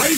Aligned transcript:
Moi. 0.00 0.12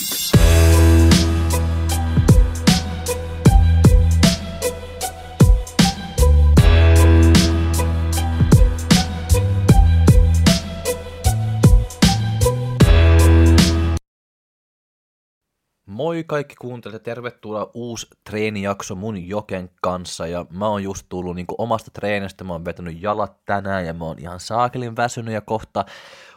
Kaikki 16.26 16.54
kuuntelijat, 16.60 17.02
tervetuloa 17.02 17.70
uusi 17.74 18.06
treenijakso 18.24 18.94
mun 18.94 19.28
Joken 19.28 19.70
kanssa. 19.82 20.26
Ja 20.26 20.46
mä 20.50 20.68
oon 20.68 20.82
just 20.82 21.06
tullut 21.08 21.36
niin 21.36 21.46
omasta 21.58 21.90
treenistä, 21.90 22.44
mä 22.44 22.52
oon 22.52 22.64
vetänyt 22.64 23.02
jalat 23.02 23.44
tänään 23.44 23.86
ja 23.86 23.94
mä 23.94 24.04
oon 24.04 24.18
ihan 24.18 24.40
saakelin 24.40 24.96
väsynyt. 24.96 25.34
Ja 25.34 25.40
kohta 25.40 25.84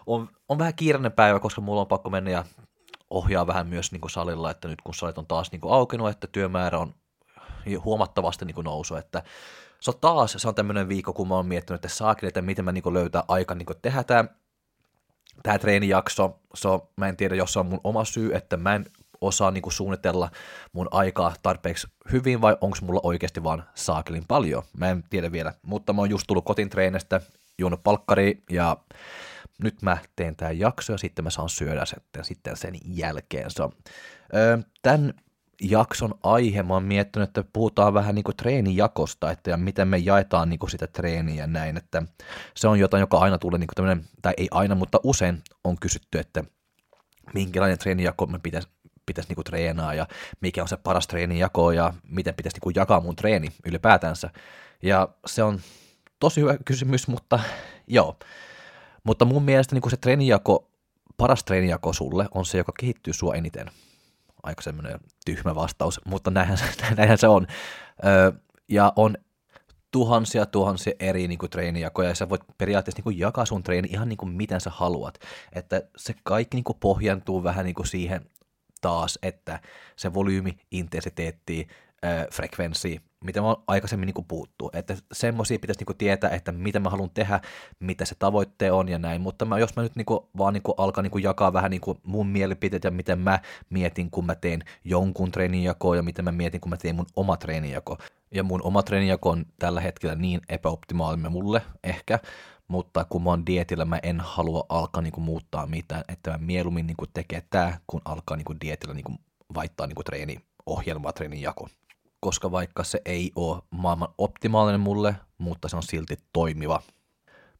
on, 0.05 0.29
on 0.49 0.59
vähän 0.59 0.75
kiireinen 0.75 1.11
päivä, 1.11 1.39
koska 1.39 1.61
mulla 1.61 1.81
on 1.81 1.87
pakko 1.87 2.09
mennä 2.09 2.31
ja 2.31 2.43
ohjaa 3.15 3.47
vähän 3.47 3.67
myös 3.67 3.91
niin 3.91 4.09
salilla, 4.09 4.51
että 4.51 4.67
nyt 4.67 4.81
kun 4.81 4.95
salit 4.95 5.17
on 5.17 5.27
taas 5.27 5.51
niin 5.51 5.61
aukenut, 5.69 6.09
että 6.09 6.27
työmäärä 6.27 6.79
on 6.79 6.93
huomattavasti 7.85 8.45
niin 8.45 8.63
nousu, 8.63 8.95
että 8.95 9.23
se 9.79 9.91
on 9.91 9.99
taas, 10.01 10.35
se 10.37 10.47
on 10.47 10.55
tämmöinen 10.55 10.89
viikko, 10.89 11.13
kun 11.13 11.27
mä 11.27 11.35
oon 11.35 11.45
miettinyt, 11.45 11.85
että 11.85 11.97
saakeli, 11.97 12.27
että 12.27 12.41
miten 12.41 12.65
mä 12.65 12.71
niin 12.71 12.93
löytää 12.93 13.23
aika 13.27 13.55
niin 13.55 13.67
tehdä 13.81 14.03
tämä 14.03 14.25
tämä 15.43 15.59
treenijakso, 15.59 16.39
so, 16.53 16.91
mä 16.97 17.07
en 17.07 17.17
tiedä, 17.17 17.35
jos 17.35 17.53
se 17.53 17.59
on 17.59 17.65
mun 17.65 17.81
oma 17.83 18.05
syy, 18.05 18.35
että 18.35 18.57
mä 18.57 18.75
en 18.75 18.85
osaa 19.21 19.51
niin 19.51 19.61
kuin 19.61 19.73
suunnitella 19.73 20.29
mun 20.73 20.87
aikaa 20.91 21.33
tarpeeksi 21.43 21.87
hyvin 22.11 22.41
vai 22.41 22.57
onko 22.61 22.77
mulla 22.81 22.99
oikeasti 23.03 23.43
vaan 23.43 23.63
saakelin 23.75 24.25
paljon. 24.27 24.63
Mä 24.77 24.89
en 24.89 25.03
tiedä 25.09 25.31
vielä, 25.31 25.53
mutta 25.61 25.93
mä 25.93 26.01
oon 26.01 26.09
just 26.09 26.27
tullut 26.27 26.45
kotin 26.45 26.69
treenestä, 26.69 27.21
juonut 27.57 27.83
palkkari 27.83 28.43
ja 28.51 28.77
nyt 29.63 29.81
mä 29.81 29.97
teen 30.15 30.35
tämän 30.35 30.59
jakso 30.59 30.93
ja 30.93 30.97
sitten 30.97 31.25
mä 31.25 31.29
saan 31.29 31.49
syödä 31.49 31.85
sitten, 31.85 32.25
sitten 32.25 32.57
sen 32.57 32.75
jälkeen. 32.85 33.51
So, 33.51 33.71
tämän 34.81 35.13
jakson 35.61 36.13
aihe, 36.23 36.63
mä 36.63 36.73
oon 36.73 36.83
miettinyt, 36.83 37.29
että 37.29 37.43
puhutaan 37.53 37.93
vähän 37.93 38.15
niin 38.15 38.23
kuin 38.23 38.37
treenijakosta, 38.37 39.31
että 39.31 39.49
ja 39.49 39.57
miten 39.57 39.87
me 39.87 39.97
jaetaan 39.97 40.49
niin 40.49 40.59
kuin 40.59 40.69
sitä 40.69 40.87
treeniä 40.87 41.35
ja 41.35 41.47
näin, 41.47 41.77
että 41.77 42.03
se 42.55 42.67
on 42.67 42.79
jotain, 42.79 43.01
joka 43.01 43.17
aina 43.17 43.37
tulee, 43.37 43.59
niin 43.59 43.69
kuin 43.75 44.05
tai 44.21 44.33
ei 44.37 44.47
aina, 44.51 44.75
mutta 44.75 44.99
usein 45.03 45.43
on 45.63 45.77
kysytty, 45.79 46.19
että 46.19 46.43
minkälainen 47.33 47.77
treenijako 47.77 48.25
me 48.25 48.39
pitäisi 48.39 48.67
pitäisi 49.05 49.29
niinku 49.29 49.43
treenaa 49.43 49.93
ja 49.93 50.07
mikä 50.41 50.61
on 50.61 50.67
se 50.67 50.77
paras 50.77 51.07
treenijako 51.07 51.71
ja 51.71 51.93
miten 52.09 52.35
pitäisi 52.35 52.55
niinku 52.55 52.71
jakaa 52.75 53.01
mun 53.01 53.15
treeni 53.15 53.47
ylipäätänsä. 53.65 54.29
Ja 54.81 55.09
se 55.25 55.43
on 55.43 55.59
tosi 56.19 56.41
hyvä 56.41 56.57
kysymys, 56.65 57.07
mutta 57.07 57.39
joo. 57.87 58.17
Mutta 59.05 59.25
mun 59.25 59.43
mielestä 59.43 59.75
niinku 59.75 59.89
se 59.89 59.97
treenijako, 59.97 60.71
paras 61.17 61.43
treenijako 61.43 61.93
sulle 61.93 62.27
on 62.31 62.45
se, 62.45 62.57
joka 62.57 62.71
kehittyy 62.79 63.13
sua 63.13 63.35
eniten. 63.35 63.71
Aika 64.43 64.61
semmoinen 64.61 64.99
tyhmä 65.25 65.55
vastaus, 65.55 66.01
mutta 66.05 66.31
näinhän, 66.31 66.57
näinhän 66.97 67.17
se 67.17 67.27
on. 67.27 67.47
Öö, 68.05 68.31
ja 68.69 68.93
on 68.95 69.17
tuhansia 69.91 70.45
tuhansia 70.45 70.93
eri 70.99 71.27
niin 71.27 71.39
kuin, 71.39 71.49
treenijakoja, 71.49 72.09
ja 72.09 72.15
sä 72.15 72.29
voit 72.29 72.41
periaatteessa 72.57 72.97
niin 72.97 73.03
kuin, 73.03 73.19
jakaa 73.19 73.45
sun 73.45 73.63
treeni 73.63 73.87
ihan 73.91 74.09
niin 74.09 74.17
kuin, 74.17 74.31
miten 74.31 74.61
sä 74.61 74.69
haluat. 74.69 75.19
Että 75.53 75.81
se 75.97 76.15
kaikki 76.23 76.57
niin 76.57 76.63
kuin, 76.63 76.77
pohjantuu 76.79 77.43
vähän 77.43 77.65
niin 77.65 77.75
kuin, 77.75 77.87
siihen 77.87 78.29
taas, 78.81 79.19
että 79.21 79.59
se 79.95 80.13
volyymi, 80.13 80.57
intensiteetti, 80.71 81.67
frekvenssi, 82.31 83.01
mitä 83.23 83.41
mä 83.41 83.55
aikaisemmin 83.67 84.07
niin 84.15 84.25
puuttuu. 84.27 84.69
Että 84.73 84.97
semmoisia 85.11 85.59
pitäisi 85.59 85.85
niin 85.87 85.97
tietää, 85.97 86.29
että 86.29 86.51
mitä 86.51 86.79
mä 86.79 86.89
haluan 86.89 87.09
tehdä, 87.09 87.41
mitä 87.79 88.05
se 88.05 88.15
tavoitte 88.19 88.71
on 88.71 88.89
ja 88.89 88.99
näin. 88.99 89.21
Mutta 89.21 89.45
mä, 89.45 89.59
jos 89.59 89.75
mä 89.75 89.83
nyt 89.83 89.95
niin 89.95 90.05
kuin, 90.05 90.19
vaan 90.37 90.53
niin 90.53 90.63
kuin 90.63 90.75
alkaa 90.77 91.01
niin 91.01 91.11
kuin 91.11 91.23
jakaa 91.23 91.53
vähän 91.53 91.71
niin 91.71 91.81
kuin 91.81 91.97
mun 92.03 92.27
mielipiteet 92.27 92.83
ja 92.83 92.91
miten 92.91 93.19
mä 93.19 93.39
mietin, 93.69 94.11
kun 94.11 94.25
mä 94.25 94.35
teen 94.35 94.63
jonkun 94.83 95.31
treeninjakoa 95.31 95.95
ja 95.95 96.03
miten 96.03 96.25
mä 96.25 96.31
mietin, 96.31 96.61
kun 96.61 96.69
mä 96.69 96.77
teen 96.77 96.95
mun 96.95 97.05
oma 97.15 97.37
treeninjako. 97.37 97.97
Ja 98.31 98.43
mun 98.43 98.61
oma 98.63 98.83
treeninjako 98.83 99.29
on 99.29 99.45
tällä 99.59 99.81
hetkellä 99.81 100.15
niin 100.15 100.41
epäoptimaalinen 100.49 101.31
mulle 101.31 101.61
ehkä, 101.83 102.19
mutta 102.67 103.05
kun 103.05 103.23
mä 103.23 103.29
oon 103.29 103.45
dietillä, 103.45 103.85
mä 103.85 103.99
en 104.03 104.19
halua 104.19 104.65
alkaa 104.69 105.01
niinku 105.01 105.21
muuttaa 105.21 105.67
mitään, 105.67 106.03
että 106.07 106.31
mä 106.31 106.37
mieluummin 106.37 106.87
niinku 106.87 107.07
tekee 107.07 107.43
tää, 107.49 107.79
kun 107.87 108.01
alkaa 108.05 108.37
niinku 108.37 108.55
dietillä 108.61 108.93
niinku 108.93 109.13
vaihtaa 109.55 109.87
niinku 109.87 110.03
treeni 110.03 110.37
ohjelmaa, 110.65 111.13
treenin 111.13 111.41
jako. 111.41 111.67
Koska 112.25 112.51
vaikka 112.51 112.83
se 112.83 113.01
ei 113.05 113.31
ole 113.35 113.61
maailman 113.71 114.13
optimaalinen 114.17 114.79
mulle, 114.79 115.15
mutta 115.37 115.69
se 115.69 115.75
on 115.75 115.83
silti 115.83 116.17
toimiva 116.33 116.81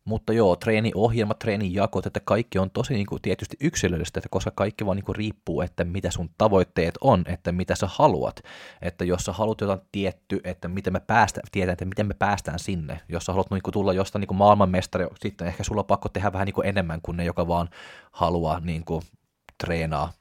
mutta 0.06 0.34
joo, 0.34 0.56
treeniohjelmat, 0.56 1.40
treenijakot, 1.40 2.06
että 2.06 2.20
kaikki 2.20 2.60
on 2.60 2.72
tosi 2.72 2.94
niin 2.94 3.06
kuin, 3.06 3.22
tietysti 3.22 3.58
yksilöllistä, 3.62 4.20
että 4.20 4.30
koska 4.32 4.52
kaikki 4.56 4.86
vaan 4.86 4.96
niin 4.96 5.06
kuin, 5.06 5.16
riippuu, 5.16 5.62
että 5.62 5.84
mitä 5.84 6.12
sun 6.12 6.30
tavoitteet 6.38 6.96
on, 7.02 7.24
että 7.28 7.52
mitä 7.52 7.76
sä 7.76 7.88
haluat. 7.90 8.42
Että 8.82 9.06
jos 9.06 9.24
sä 9.24 9.34
haluat 9.34 9.62
jotain 9.62 9.80
tietty, 9.92 10.42
että 10.44 10.68
miten 10.68 10.94
me 10.94 11.00
päästään, 11.00 11.48
tietää, 11.52 11.74
että 11.74 11.86
miten 11.86 12.08
me 12.08 12.14
päästään 12.14 12.60
sinne. 12.60 13.02
Jos 13.10 13.26
sä 13.26 13.32
haluat 13.32 13.52
niin 13.52 13.64
kuin, 13.64 13.74
tulla 13.74 13.94
jostain 13.94 14.22
niin 14.22 14.38
maailmanmestari, 14.38 15.08
sitten 15.22 15.48
ehkä 15.48 15.64
sulla 15.64 15.82
on 15.82 15.86
pakko 15.86 16.10
tehdä 16.10 16.34
vähän 16.34 16.46
niin 16.46 16.54
kuin, 16.54 16.68
enemmän 16.68 17.02
kuin 17.02 17.18
ne, 17.18 17.26
joka 17.26 17.48
vaan 17.48 17.70
haluaa 18.12 18.60
niin 18.60 18.86
kuin, 18.86 19.02
treenaa 19.64 20.14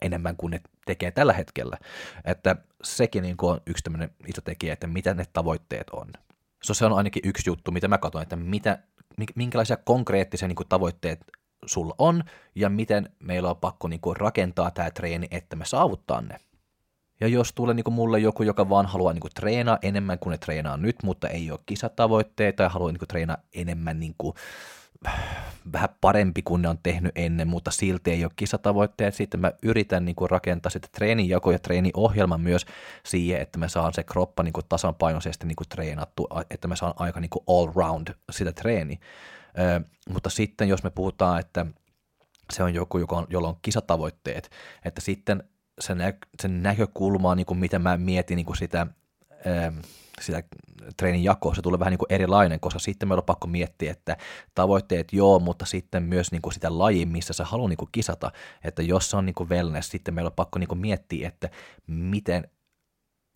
enemmän 0.00 0.36
kuin 0.36 0.50
ne 0.50 0.60
tekee 0.86 1.10
tällä 1.10 1.32
hetkellä. 1.32 1.76
Että 2.24 2.56
sekin 2.82 3.22
niin 3.22 3.36
kuin, 3.36 3.52
on 3.52 3.60
yksi 3.66 3.82
tämmöinen 3.82 4.10
iso 4.26 4.40
tekijä, 4.40 4.72
että 4.72 4.86
mitä 4.86 5.14
ne 5.14 5.24
tavoitteet 5.32 5.90
on. 5.90 6.06
So, 6.62 6.74
se 6.74 6.84
on 6.84 6.92
ainakin 6.92 7.22
yksi 7.24 7.50
juttu, 7.50 7.70
mitä 7.72 7.88
mä 7.88 7.98
katson, 7.98 8.22
että 8.22 8.36
mitä 8.36 8.78
minkälaisia 9.34 9.76
konkreettisia 9.76 10.48
niin 10.48 10.56
kuin, 10.56 10.68
tavoitteet 10.68 11.20
sulla 11.66 11.94
on 11.98 12.24
ja 12.54 12.68
miten 12.68 13.08
meillä 13.18 13.50
on 13.50 13.56
pakko 13.56 13.88
niin 13.88 14.00
kuin, 14.00 14.16
rakentaa 14.16 14.70
tämä 14.70 14.90
treeni, 14.90 15.26
että 15.30 15.56
me 15.56 15.64
saavuttaa 15.64 16.20
ne. 16.20 16.36
Ja 17.20 17.28
jos 17.28 17.52
tulee 17.52 17.74
niin 17.74 17.84
kuin 17.84 17.94
mulle 17.94 18.18
joku, 18.18 18.42
joka 18.42 18.68
vaan 18.68 18.86
haluaa 18.86 19.12
niin 19.12 19.20
kuin, 19.20 19.32
treenaa 19.34 19.78
enemmän 19.82 20.18
kuin 20.18 20.30
ne 20.30 20.38
treenaa 20.38 20.76
nyt, 20.76 20.96
mutta 21.02 21.28
ei 21.28 21.50
ole 21.50 21.60
kisatavoitteita 21.66 22.62
ja 22.62 22.68
haluaa 22.68 22.92
niin 22.92 22.98
kuin, 22.98 23.08
treenaa 23.08 23.36
enemmän 23.54 24.00
niin 24.00 24.14
kuin, 24.18 24.34
vähän 25.72 25.88
parempi 26.00 26.42
kuin 26.42 26.62
ne 26.62 26.68
on 26.68 26.78
tehnyt 26.82 27.12
ennen, 27.14 27.48
mutta 27.48 27.70
silti 27.70 28.10
ei 28.10 28.24
ole 28.24 28.32
kisatavoitteet. 28.36 29.14
Sitten 29.14 29.40
mä 29.40 29.52
yritän 29.62 30.04
niin 30.04 30.16
kuin, 30.16 30.30
rakentaa 30.30 30.70
sitä 30.70 30.88
treenijako 30.92 31.52
ja 31.52 31.58
treeniohjelman 31.58 32.40
myös 32.40 32.66
siihen, 33.04 33.40
että 33.40 33.58
me 33.58 33.68
saan 33.68 33.94
se 33.94 34.02
kroppa 34.02 34.42
niin 34.42 34.52
kuin, 34.52 34.66
tasapainoisesti 34.68 35.46
niin 35.46 35.56
kuin, 35.56 35.68
treenattu, 35.68 36.28
että 36.50 36.68
me 36.68 36.76
saan 36.76 36.94
aika 36.96 37.20
niin 37.20 37.30
kuin, 37.30 37.44
all 37.46 37.72
round 37.74 38.08
sitä 38.30 38.52
treeni. 38.52 39.00
Ö, 39.58 39.80
mutta 40.12 40.30
sitten 40.30 40.68
jos 40.68 40.82
me 40.82 40.90
puhutaan, 40.90 41.40
että 41.40 41.66
se 42.52 42.62
on 42.62 42.74
joku, 42.74 42.98
joka 42.98 43.16
on, 43.16 43.26
jolla 43.30 43.48
on 43.48 43.58
kisatavoitteet, 43.62 44.50
että 44.84 45.00
sitten 45.00 45.44
sen, 45.80 45.98
nä- 45.98 46.12
sen 46.42 46.62
näkökulmaa, 46.62 47.34
niin 47.34 47.46
kuin 47.46 47.58
miten 47.58 47.82
mä 47.82 47.96
mietin 47.96 48.36
niin 48.36 48.46
kuin 48.46 48.56
sitä, 48.56 48.86
sitä 50.20 50.42
treenin 50.96 51.24
jakoa, 51.24 51.54
se 51.54 51.62
tulee 51.62 51.78
vähän 51.78 51.90
niin 51.90 51.98
kuin 51.98 52.12
erilainen, 52.12 52.60
koska 52.60 52.78
sitten 52.78 53.08
meillä 53.08 53.20
on 53.20 53.26
pakko 53.26 53.46
miettiä, 53.46 53.92
että 53.92 54.16
tavoitteet 54.54 55.12
joo, 55.12 55.38
mutta 55.38 55.64
sitten 55.64 56.02
myös 56.02 56.32
niin 56.32 56.42
kuin 56.42 56.52
sitä 56.52 56.78
lajia, 56.78 57.06
missä 57.06 57.32
sä 57.32 57.44
haluat 57.44 57.68
niin 57.68 57.76
kuin 57.76 57.88
kisata, 57.92 58.32
että 58.64 58.82
jos 58.82 59.10
se 59.10 59.16
on 59.16 59.26
niin 59.26 59.34
kuin 59.34 59.48
wellness, 59.48 59.90
sitten 59.90 60.14
meillä 60.14 60.28
on 60.28 60.36
pakko 60.36 60.58
niin 60.58 60.68
kuin 60.68 60.78
miettiä, 60.78 61.28
että 61.28 61.50
miten 61.86 62.48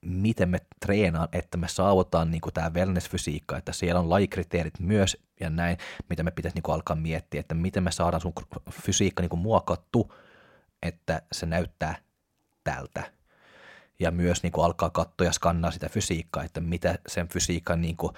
miten 0.05 0.49
me 0.49 0.59
treenaan, 0.81 1.29
että 1.33 1.57
me 1.57 1.69
saavutaan 1.69 2.31
niin 2.31 2.41
tämä 2.55 2.71
wellness-fysiikka, 2.75 3.57
että 3.57 3.73
siellä 3.73 4.01
on 4.01 4.11
lajikriteerit 4.11 4.79
myös 4.79 5.17
ja 5.41 5.51
näin, 5.51 5.79
mitä 6.09 6.23
me 6.23 6.31
pitäisi 6.31 6.57
niin 6.57 6.75
alkaa 6.75 6.97
miettiä, 6.97 7.41
että 7.41 7.55
miten 7.55 7.83
me 7.83 7.91
saadaan 7.91 8.21
sun 8.21 8.33
fysiikka 8.71 9.23
niin 9.23 9.39
muokattu, 9.39 10.15
että 10.83 11.23
se 11.33 11.47
näyttää 11.47 11.97
tältä 12.65 13.13
ja 13.99 14.11
myös 14.11 14.43
niin 14.43 14.53
kuin 14.53 14.65
alkaa 14.65 14.91
katsoa 14.91 15.27
ja 15.27 15.33
skannaa 15.33 15.71
sitä 15.71 15.89
fysiikkaa, 15.89 16.45
että 16.45 16.61
mitä 16.61 16.99
sen 17.07 17.29
fysiikan 17.29 17.81
niin 17.81 17.97
kuin 17.97 18.13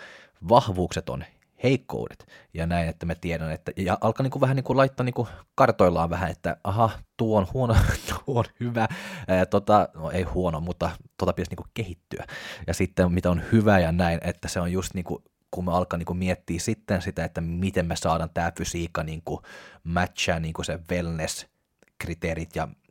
vahvuukset 0.49 1.09
on, 1.09 1.25
heikkoudet. 1.63 2.27
Ja 2.55 2.67
näin, 2.67 2.89
että 2.89 3.07
me 3.07 3.15
tiedän, 3.15 3.53
että 3.53 3.73
ja 3.77 3.99
alkaa 4.01 4.23
niin 4.23 4.31
kuin 4.31 4.41
vähän 4.41 4.57
niin 4.57 4.65
kuin 4.65 4.77
laittaa 4.77 5.05
niin 5.05 5.15
kuin 5.15 5.29
kartoillaan 5.55 6.11
vähän, 6.11 6.31
että 6.31 6.57
aha, 6.65 6.91
tuo 7.17 7.39
on 7.39 7.47
huono, 7.55 7.77
tuo 8.09 8.39
on 8.39 8.45
hyvä, 8.61 8.89
ää, 9.29 9.47
tota, 9.47 9.89
no 9.95 10.11
ei 10.11 10.23
huono, 10.23 10.61
mutta 10.61 10.91
tota 11.17 11.33
pitäisi 11.33 11.51
niin 11.51 11.57
kuin 11.57 11.71
kehittyä. 11.75 12.25
Ja 12.67 12.75
sitten 12.75 13.13
mitä 13.13 13.31
on 13.31 13.43
hyvä 13.53 13.79
ja 13.79 13.93
näin, 13.93 14.21
että 14.23 14.49
se 14.49 14.61
on 14.61 14.73
just 14.73 14.95
niin 14.95 15.05
kuin 15.05 15.23
kun 15.51 15.65
me 15.65 15.73
alkaa 15.73 15.99
niin 15.99 16.07
kuin 16.07 16.17
miettiä 16.17 16.61
sitten 16.61 17.03
sitä, 17.03 17.25
että 17.25 17.41
miten 17.41 17.87
me 17.87 17.97
saadaan 17.97 18.31
tämä 18.35 18.53
fysiikka 18.59 19.03
niin 19.03 19.23
kuin 19.25 19.41
matchaa 19.85 20.41
niin 20.41 20.55
kuin 20.55 20.67
se 20.67 20.79
wellness-kriteerit 20.91 22.51
ja 22.55 22.67
mit, 22.67 22.86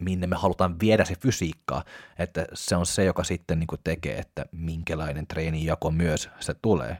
minne 0.00 0.26
me 0.26 0.36
halutaan 0.36 0.80
viedä 0.80 1.04
se 1.04 1.14
fysiikkaa, 1.20 1.84
että 2.18 2.46
se 2.54 2.76
on 2.76 2.86
se, 2.86 3.04
joka 3.04 3.24
sitten 3.24 3.58
niin 3.58 3.68
tekee, 3.84 4.18
että 4.18 4.46
minkälainen 4.52 5.26
treenijako 5.26 5.90
myös 5.90 6.28
se 6.40 6.54
tulee. 6.62 6.98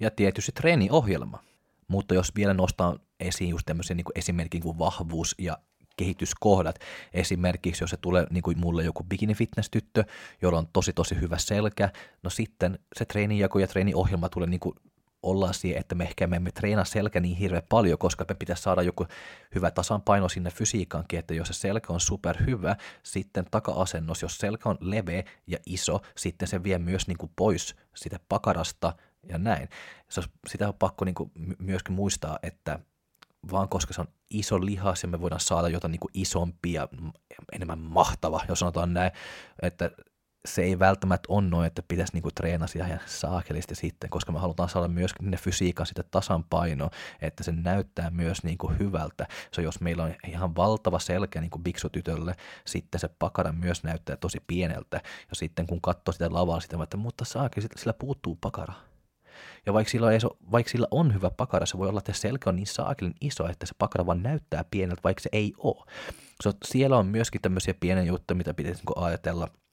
Ja 0.00 0.10
tietysti 0.10 0.52
treeniohjelma. 0.52 1.42
Mutta 1.88 2.14
jos 2.14 2.36
vielä 2.36 2.54
nostaa 2.54 2.98
esiin 3.20 3.50
just 3.50 3.66
tämmöisen 3.66 3.96
niin 3.96 4.04
esimerkin 4.14 4.62
kuin 4.62 4.78
vahvuus 4.78 5.34
ja 5.38 5.58
kehityskohdat. 5.96 6.78
Esimerkiksi 7.12 7.82
jos 7.82 7.90
se 7.90 7.96
tulee 7.96 8.26
niin 8.30 8.42
kuin 8.42 8.60
mulle 8.60 8.84
joku 8.84 9.04
bikini 9.04 9.34
fitness 9.34 9.70
tyttö, 9.70 10.04
jolla 10.42 10.58
on 10.58 10.68
tosi 10.72 10.92
tosi 10.92 11.20
hyvä 11.20 11.38
selkä, 11.38 11.92
no 12.22 12.30
sitten 12.30 12.78
se 12.96 13.04
treenijako 13.04 13.58
ja 13.58 13.66
treeniohjelma 13.66 14.28
tulee 14.28 14.48
niin 14.48 14.60
kuin 14.60 14.74
ollaan 15.24 15.54
siihen, 15.54 15.80
että 15.80 15.94
me 15.94 16.04
ehkä 16.04 16.26
me 16.26 16.36
emme 16.36 16.50
treenaa 16.50 16.84
selkä 16.84 17.20
niin 17.20 17.36
hirveän 17.36 17.62
paljon, 17.68 17.98
koska 17.98 18.24
me 18.28 18.34
pitäisi 18.34 18.62
saada 18.62 18.82
joku 18.82 19.06
hyvä 19.54 19.70
tasapaino 19.70 20.28
sinne 20.28 20.50
fysiikankin, 20.50 21.18
että 21.18 21.34
jos 21.34 21.48
se 21.48 21.54
selkä 21.54 21.92
on 21.92 22.00
super 22.00 22.46
hyvä, 22.46 22.76
sitten 23.02 23.44
taka-asennos, 23.50 24.22
jos 24.22 24.38
selkä 24.38 24.68
on 24.68 24.78
leveä 24.80 25.24
ja 25.46 25.58
iso, 25.66 26.00
sitten 26.16 26.48
se 26.48 26.62
vie 26.62 26.78
myös 26.78 27.08
niin 27.08 27.18
kuin 27.18 27.32
pois 27.36 27.76
sitä 27.94 28.20
pakarasta 28.28 28.92
ja 29.28 29.38
näin. 29.38 29.68
Sitä 30.48 30.68
on 30.68 30.74
pakko 30.74 31.04
niin 31.04 31.14
kuin 31.14 31.32
myöskin 31.58 31.94
muistaa, 31.94 32.38
että 32.42 32.78
vaan 33.52 33.68
koska 33.68 33.94
se 33.94 34.00
on 34.00 34.08
iso 34.30 34.64
lihas 34.64 35.02
ja 35.02 35.08
me 35.08 35.20
voidaan 35.20 35.40
saada 35.40 35.68
jotain 35.68 35.90
niin 35.90 36.00
kuin 36.00 36.10
isompia, 36.14 36.88
enemmän 37.52 37.78
mahtava, 37.78 38.40
jos 38.48 38.58
sanotaan 38.58 38.94
näin, 38.94 39.12
että 39.62 39.90
se 40.48 40.62
ei 40.62 40.78
välttämättä 40.78 41.26
ole 41.28 41.48
noin, 41.48 41.66
että 41.66 41.82
pitäisi 41.88 42.12
niinku 42.12 42.30
treenata 42.30 42.72
ihan 42.86 43.00
saakelisti 43.06 43.74
sitten, 43.74 44.10
koska 44.10 44.32
me 44.32 44.38
halutaan 44.38 44.68
saada 44.68 44.88
myös 44.88 45.10
ne 45.22 45.36
fysiikan 45.36 45.86
sitten 45.86 46.04
tasan 46.10 46.44
paino, 46.44 46.90
että 47.20 47.44
se 47.44 47.52
näyttää 47.52 48.10
myös 48.10 48.44
niinku 48.44 48.72
hyvältä. 48.78 49.26
Se 49.52 49.62
jos 49.62 49.80
meillä 49.80 50.04
on 50.04 50.14
ihan 50.28 50.56
valtava 50.56 50.98
selkeä 50.98 51.42
niinku 51.42 51.58
biksutytölle, 51.58 52.34
sitten 52.66 53.00
se 53.00 53.08
pakara 53.08 53.52
myös 53.52 53.84
näyttää 53.84 54.16
tosi 54.16 54.42
pieneltä. 54.46 55.00
Ja 55.28 55.34
sitten 55.34 55.66
kun 55.66 55.80
katsoo 55.80 56.12
sitä 56.12 56.32
lavaa, 56.32 56.60
sitä 56.60 56.76
että 56.82 56.96
mutta 56.96 57.24
saakeli, 57.24 57.66
sillä 57.76 57.92
puuttuu 57.92 58.38
pakara. 58.40 58.74
Ja 59.66 59.72
vaikka 59.72 59.90
sillä, 59.90 60.12
ei, 60.12 60.18
vaikka 60.52 60.70
sillä 60.70 60.86
on 60.90 61.14
hyvä 61.14 61.30
pakara, 61.30 61.66
se 61.66 61.78
voi 61.78 61.88
olla, 61.88 61.98
että 61.98 62.12
selkä 62.12 62.50
on 62.50 62.56
niin 62.56 62.66
saakelin 62.66 63.14
iso, 63.20 63.48
että 63.48 63.66
se 63.66 63.74
pakara 63.78 64.06
vaan 64.06 64.22
näyttää 64.22 64.64
pieneltä, 64.70 65.00
vaikka 65.04 65.20
se 65.20 65.28
ei 65.32 65.52
ole. 65.58 65.84
So, 66.42 66.52
siellä 66.64 66.98
on 66.98 67.06
myöskin 67.06 67.40
tämmöisiä 67.40 67.74
pieniä 67.80 68.04
juttuja, 68.04 68.36
mitä 68.36 68.54
pitäisi 68.54 68.82
niin 68.86 69.04
ajatella– 69.04 69.48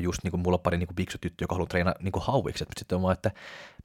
just 0.00 0.24
niin 0.24 0.30
kuin 0.30 0.40
mulla 0.40 0.56
on 0.56 0.60
pari 0.60 0.78
niin 0.78 0.88
biksutyttö, 0.94 1.44
joka 1.44 1.54
haluaa 1.54 1.68
treenaa 1.68 1.94
niin 2.00 2.12
hauikset, 2.20 2.68
mutta 2.68 2.78
sitten 2.78 2.96
on 2.96 3.02
vaan, 3.02 3.12
että 3.12 3.30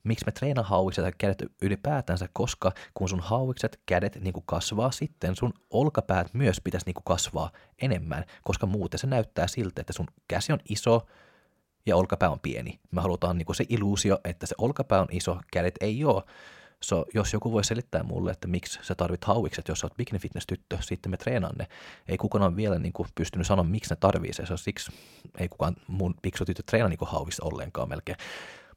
miksi 0.03 0.25
me 0.25 0.31
treenaa 0.31 0.63
hauikset 0.63 1.05
ja 1.05 1.11
kädet 1.17 1.43
ylipäätänsä, 1.61 2.29
koska 2.33 2.71
kun 2.93 3.09
sun 3.09 3.19
hauikset, 3.19 3.81
kädet 3.85 4.15
niin 4.21 4.33
kuin 4.33 4.43
kasvaa, 4.45 4.91
sitten 4.91 5.35
sun 5.35 5.53
olkapäät 5.69 6.33
myös 6.33 6.61
pitäisi 6.63 6.85
niin 6.85 6.93
kuin 6.93 7.03
kasvaa 7.03 7.51
enemmän, 7.81 8.25
koska 8.43 8.65
muuten 8.65 8.99
se 8.99 9.07
näyttää 9.07 9.47
siltä, 9.47 9.81
että 9.81 9.93
sun 9.93 10.07
käsi 10.27 10.53
on 10.53 10.59
iso 10.69 11.07
ja 11.85 11.95
olkapää 11.95 12.29
on 12.29 12.39
pieni. 12.39 12.79
Me 12.91 13.01
halutaan 13.01 13.37
niin 13.37 13.45
kuin 13.45 13.55
se 13.55 13.65
illuusio, 13.69 14.19
että 14.23 14.45
se 14.45 14.55
olkapää 14.57 15.01
on 15.01 15.07
iso, 15.11 15.37
kädet 15.51 15.75
ei 15.81 16.05
ole, 16.05 16.23
So, 16.83 17.05
jos 17.13 17.33
joku 17.33 17.51
voi 17.51 17.63
selittää 17.63 18.03
mulle, 18.03 18.31
että 18.31 18.47
miksi 18.47 18.79
sä 18.81 18.95
tarvit 18.95 19.25
hauikset, 19.25 19.67
jos 19.67 19.79
sä 19.79 19.85
oot 19.85 19.97
bikini 19.97 20.19
fitness 20.19 20.47
tyttö, 20.47 20.77
sitten 20.81 21.11
me 21.11 21.17
treenaan 21.17 21.55
ne. 21.57 21.67
Ei 22.07 22.17
kukaan 22.17 22.43
ole 22.43 22.55
vielä 22.55 22.79
niin 22.79 22.93
kuin, 22.93 23.09
pystynyt 23.15 23.47
sanoa, 23.47 23.63
miksi 23.63 23.89
ne 23.89 23.95
tarvii 23.95 24.33
se. 24.33 24.45
se 24.45 24.53
on 24.53 24.57
siksi 24.57 24.91
ei 25.37 25.47
kukaan 25.47 25.75
mun 25.87 26.15
tyttö 26.45 26.63
treenaa 26.65 26.89
niin 26.89 26.99
hauikset 27.01 27.39
ollenkaan 27.39 27.89
melkein. 27.89 28.17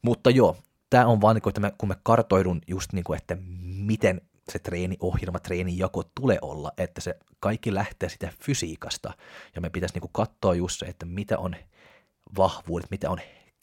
Mutta 0.03 0.31
joo, 0.31 0.56
tämä 0.91 1.06
on 1.06 1.20
vaan, 1.20 1.35
niin 1.37 1.43
kuin, 1.43 1.50
että 1.50 1.61
me, 1.61 1.73
kun 1.79 1.88
me 1.88 1.97
kartoidun 2.03 2.61
just 2.67 2.93
niin 2.93 3.05
kuin, 3.05 3.17
että 3.17 3.37
miten 3.62 4.20
se 4.52 4.59
treeniohjelma, 4.59 5.38
treenijako 5.38 6.02
tulee 6.14 6.38
olla, 6.43 6.73
että 6.79 7.00
se 7.00 7.19
kaikki 7.41 7.75
lähtee 7.75 8.09
sitä 8.09 8.32
fysiikasta, 8.41 9.12
ja 9.55 9.61
me 9.61 9.70
pitäisi 9.70 9.94
niin 9.94 10.00
kuin 10.00 10.12
katsoa 10.12 10.55
just 10.55 10.79
se, 10.79 10.87
että 10.87 11.06
mitä 11.06 11.38
on 11.38 11.56
vahvuudet, 12.37 12.91
mitä 12.91 13.11
on 13.11 13.19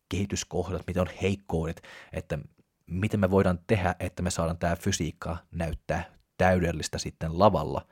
kehityskohdat, 0.10 0.88
mitä 0.88 1.02
on 1.02 1.10
heikkoudet, 1.22 1.82
että 2.14 2.40
miten 2.88 3.20
me 3.20 3.32
voidaan 3.32 3.60
tehdä, 3.68 3.96
että 4.00 4.24
me 4.24 4.30
saadaan 4.30 4.58
tämä 4.58 4.76
fysiikka 4.76 5.38
näyttää 5.52 6.04
täydellistä 6.38 6.98
sitten 6.98 7.40
lavalla, 7.40 7.86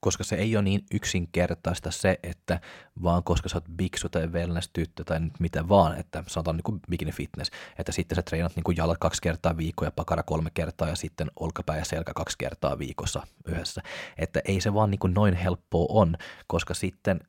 koska 0.00 0.24
se 0.24 0.36
ei 0.36 0.56
ole 0.56 0.62
niin 0.62 0.84
yksinkertaista 0.94 1.90
se, 1.90 2.18
että 2.22 2.60
vaan 3.02 3.24
koska 3.24 3.48
sä 3.48 3.56
oot 3.56 3.64
biksu 3.76 4.08
tai 4.08 4.26
wellness-tyttö 4.26 5.04
tai 5.04 5.20
nyt 5.20 5.40
mitä 5.40 5.68
vaan, 5.68 5.98
että 5.98 6.24
sanotaan 6.26 6.56
niin 6.56 6.64
kuin 6.64 6.80
bikini 6.90 7.12
fitness, 7.12 7.50
että 7.78 7.92
sitten 7.92 8.16
sä 8.16 8.22
treenat 8.22 8.56
niin 8.56 8.64
kuin 8.64 8.76
jalat 8.76 8.98
kaksi 8.98 9.22
kertaa 9.22 9.56
viikkoa 9.56 9.86
ja 9.86 9.92
pakara 9.92 10.22
kolme 10.22 10.50
kertaa 10.54 10.88
ja 10.88 10.96
sitten 10.96 11.30
olkapää 11.40 11.76
ja 11.76 11.84
selkä 11.84 12.12
kaksi 12.14 12.38
kertaa 12.38 12.78
viikossa 12.78 13.26
yhdessä. 13.46 13.82
Että 14.18 14.40
ei 14.44 14.60
se 14.60 14.74
vaan 14.74 14.90
niin 14.90 14.98
kuin 14.98 15.14
noin 15.14 15.34
helppoa 15.34 15.86
on, 15.88 16.16
koska 16.46 16.74
sitten 16.74 17.20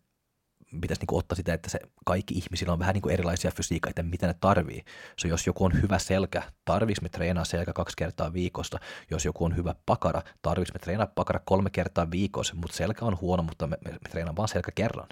pitäisi 0.81 1.01
niin 1.01 1.07
kuin 1.07 1.19
ottaa 1.19 1.35
sitä, 1.35 1.53
että 1.53 1.69
se 1.69 1.79
kaikki 2.05 2.33
ihmisillä 2.33 2.73
on 2.73 2.79
vähän 2.79 2.93
niin 2.93 3.01
kuin 3.01 3.13
erilaisia 3.13 3.51
fysiikkaa, 3.51 3.89
että 3.89 4.03
mitä 4.03 4.27
ne 4.27 4.35
tarvii. 4.39 4.83
So, 5.19 5.27
jos 5.27 5.47
joku 5.47 5.65
on 5.65 5.81
hyvä 5.81 5.99
selkä, 5.99 6.43
tarviiko 6.65 6.99
me 7.01 7.09
treenaa 7.09 7.45
selkä 7.45 7.73
kaksi 7.73 7.97
kertaa 7.97 8.33
viikossa. 8.33 8.79
Jos 9.11 9.25
joku 9.25 9.45
on 9.45 9.55
hyvä 9.55 9.75
pakara, 9.85 10.21
tarviiko 10.41 10.71
me 10.73 10.79
treenaa 10.79 11.07
pakara 11.07 11.39
kolme 11.45 11.69
kertaa 11.69 12.11
viikossa, 12.11 12.55
mutta 12.55 12.77
selkä 12.77 13.05
on 13.05 13.21
huono, 13.21 13.43
mutta 13.43 13.67
me, 13.67 13.77
me, 13.85 13.91
me 13.91 14.09
treenaa 14.09 14.35
vaan 14.35 14.47
selkä 14.47 14.71
kerran. 14.75 15.09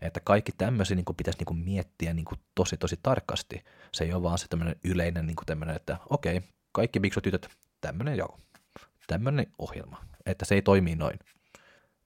Että 0.00 0.20
kaikki 0.20 0.52
tämmöisiä 0.52 0.94
niin 0.94 1.16
pitäisi 1.16 1.38
niin 1.38 1.46
kuin 1.46 1.58
miettiä 1.58 2.14
niin 2.14 2.24
kuin 2.24 2.40
tosi 2.54 2.76
tosi 2.76 2.98
tarkasti. 3.02 3.64
Se 3.92 4.04
ei 4.04 4.12
ole 4.12 4.22
vaan 4.22 4.38
se 4.38 4.48
tämmöinen 4.48 4.76
yleinen 4.84 5.26
niin 5.26 5.36
kuin 5.36 5.46
tämmöinen, 5.46 5.76
että 5.76 5.96
okei, 6.10 6.42
kaikki 6.72 7.00
biksutytöt, 7.00 7.48
tämmöinen 7.80 8.16
joo, 8.16 8.38
tämmöinen 9.06 9.46
ohjelma. 9.58 10.04
Että 10.26 10.44
se 10.44 10.54
ei 10.54 10.62
toimi 10.62 10.96
noin. 10.96 11.18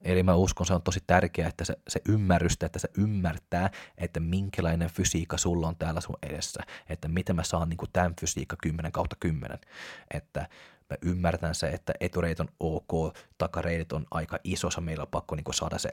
Eli 0.05 0.23
mä 0.23 0.35
uskon, 0.35 0.67
se 0.67 0.75
on 0.75 0.83
tosi 0.83 1.01
tärkeää, 1.07 1.49
että 1.49 1.65
se, 1.65 1.77
se 1.89 2.01
ymmärrystä, 2.09 2.67
että 2.67 2.79
se 2.79 2.89
ymmärtää, 2.99 3.71
että 3.99 4.21
minkälainen 4.21 4.91
fysiikka 4.91 5.37
sulla 5.37 5.69
on 5.69 5.77
täällä 5.77 6.01
sun 6.01 6.17
edessä, 6.23 6.63
että 6.89 7.09
miten 7.09 7.37
mä 7.37 7.43
saan 7.43 7.69
niin 7.69 7.77
kuin 7.77 7.91
tämän 7.93 8.15
fysiikka 8.21 8.57
10 8.63 8.93
kautta 8.93 9.17
10, 9.21 9.59
että 10.11 10.41
mä 10.91 10.97
ymmärtän 11.03 11.55
se, 11.55 11.69
että 11.69 11.93
etureit 12.01 12.41
on 12.41 12.49
ok, 12.61 13.15
takareidet 13.39 13.93
on 13.93 14.07
aika 14.11 14.39
isossa, 14.45 14.81
meillä 14.81 15.03
on 15.03 15.09
pakko 15.11 15.37
niin 15.37 15.45
kuin 15.45 15.55
saada 15.55 15.79
se 15.79 15.91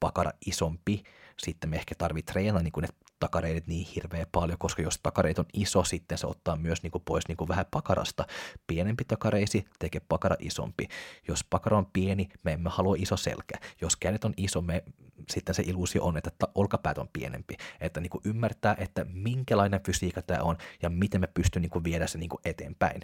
pakara 0.00 0.30
isompi, 0.46 1.02
sitten 1.38 1.70
me 1.70 1.76
ehkä 1.76 1.94
tarvii 1.94 2.22
treenaa 2.22 2.62
niin 2.62 2.72
kuin 2.72 2.82
ne 2.82 2.88
takareidet 3.20 3.66
niin 3.66 3.86
hirveä 3.94 4.26
paljon, 4.32 4.58
koska 4.58 4.82
jos 4.82 4.98
takareit 5.02 5.38
on 5.38 5.46
iso, 5.52 5.84
sitten 5.84 6.18
se 6.18 6.26
ottaa 6.26 6.56
myös 6.56 6.82
niin 6.82 6.90
kuin 6.90 7.02
pois 7.04 7.28
niin 7.28 7.36
kuin 7.36 7.48
vähän 7.48 7.66
pakarasta. 7.70 8.26
Pienempi 8.66 9.04
takareisi 9.04 9.64
tekee 9.78 10.00
pakara 10.08 10.36
isompi. 10.38 10.88
Jos 11.28 11.44
pakara 11.50 11.78
on 11.78 11.86
pieni, 11.92 12.28
me 12.42 12.52
emme 12.52 12.70
halua 12.70 12.96
iso 12.98 13.16
selkä. 13.16 13.54
Jos 13.80 13.96
kädet 13.96 14.24
on 14.24 14.34
iso, 14.36 14.62
me, 14.62 14.84
sitten 15.30 15.54
se 15.54 15.62
illuusio 15.66 16.04
on, 16.04 16.16
että 16.16 16.30
olkapäät 16.54 16.98
on 16.98 17.08
pienempi. 17.12 17.56
Että 17.80 18.00
niin 18.00 18.10
kuin 18.10 18.22
ymmärtää, 18.24 18.76
että 18.78 19.06
minkälainen 19.12 19.80
fysiikka 19.86 20.22
tämä 20.22 20.42
on 20.42 20.56
ja 20.82 20.90
miten 20.90 21.20
me 21.20 21.26
pystyy 21.26 21.62
niin 21.62 21.70
kuin 21.70 21.84
viedä 21.84 22.06
se 22.06 22.18
niin 22.18 22.30
kuin 22.30 22.40
eteenpäin. 22.44 23.00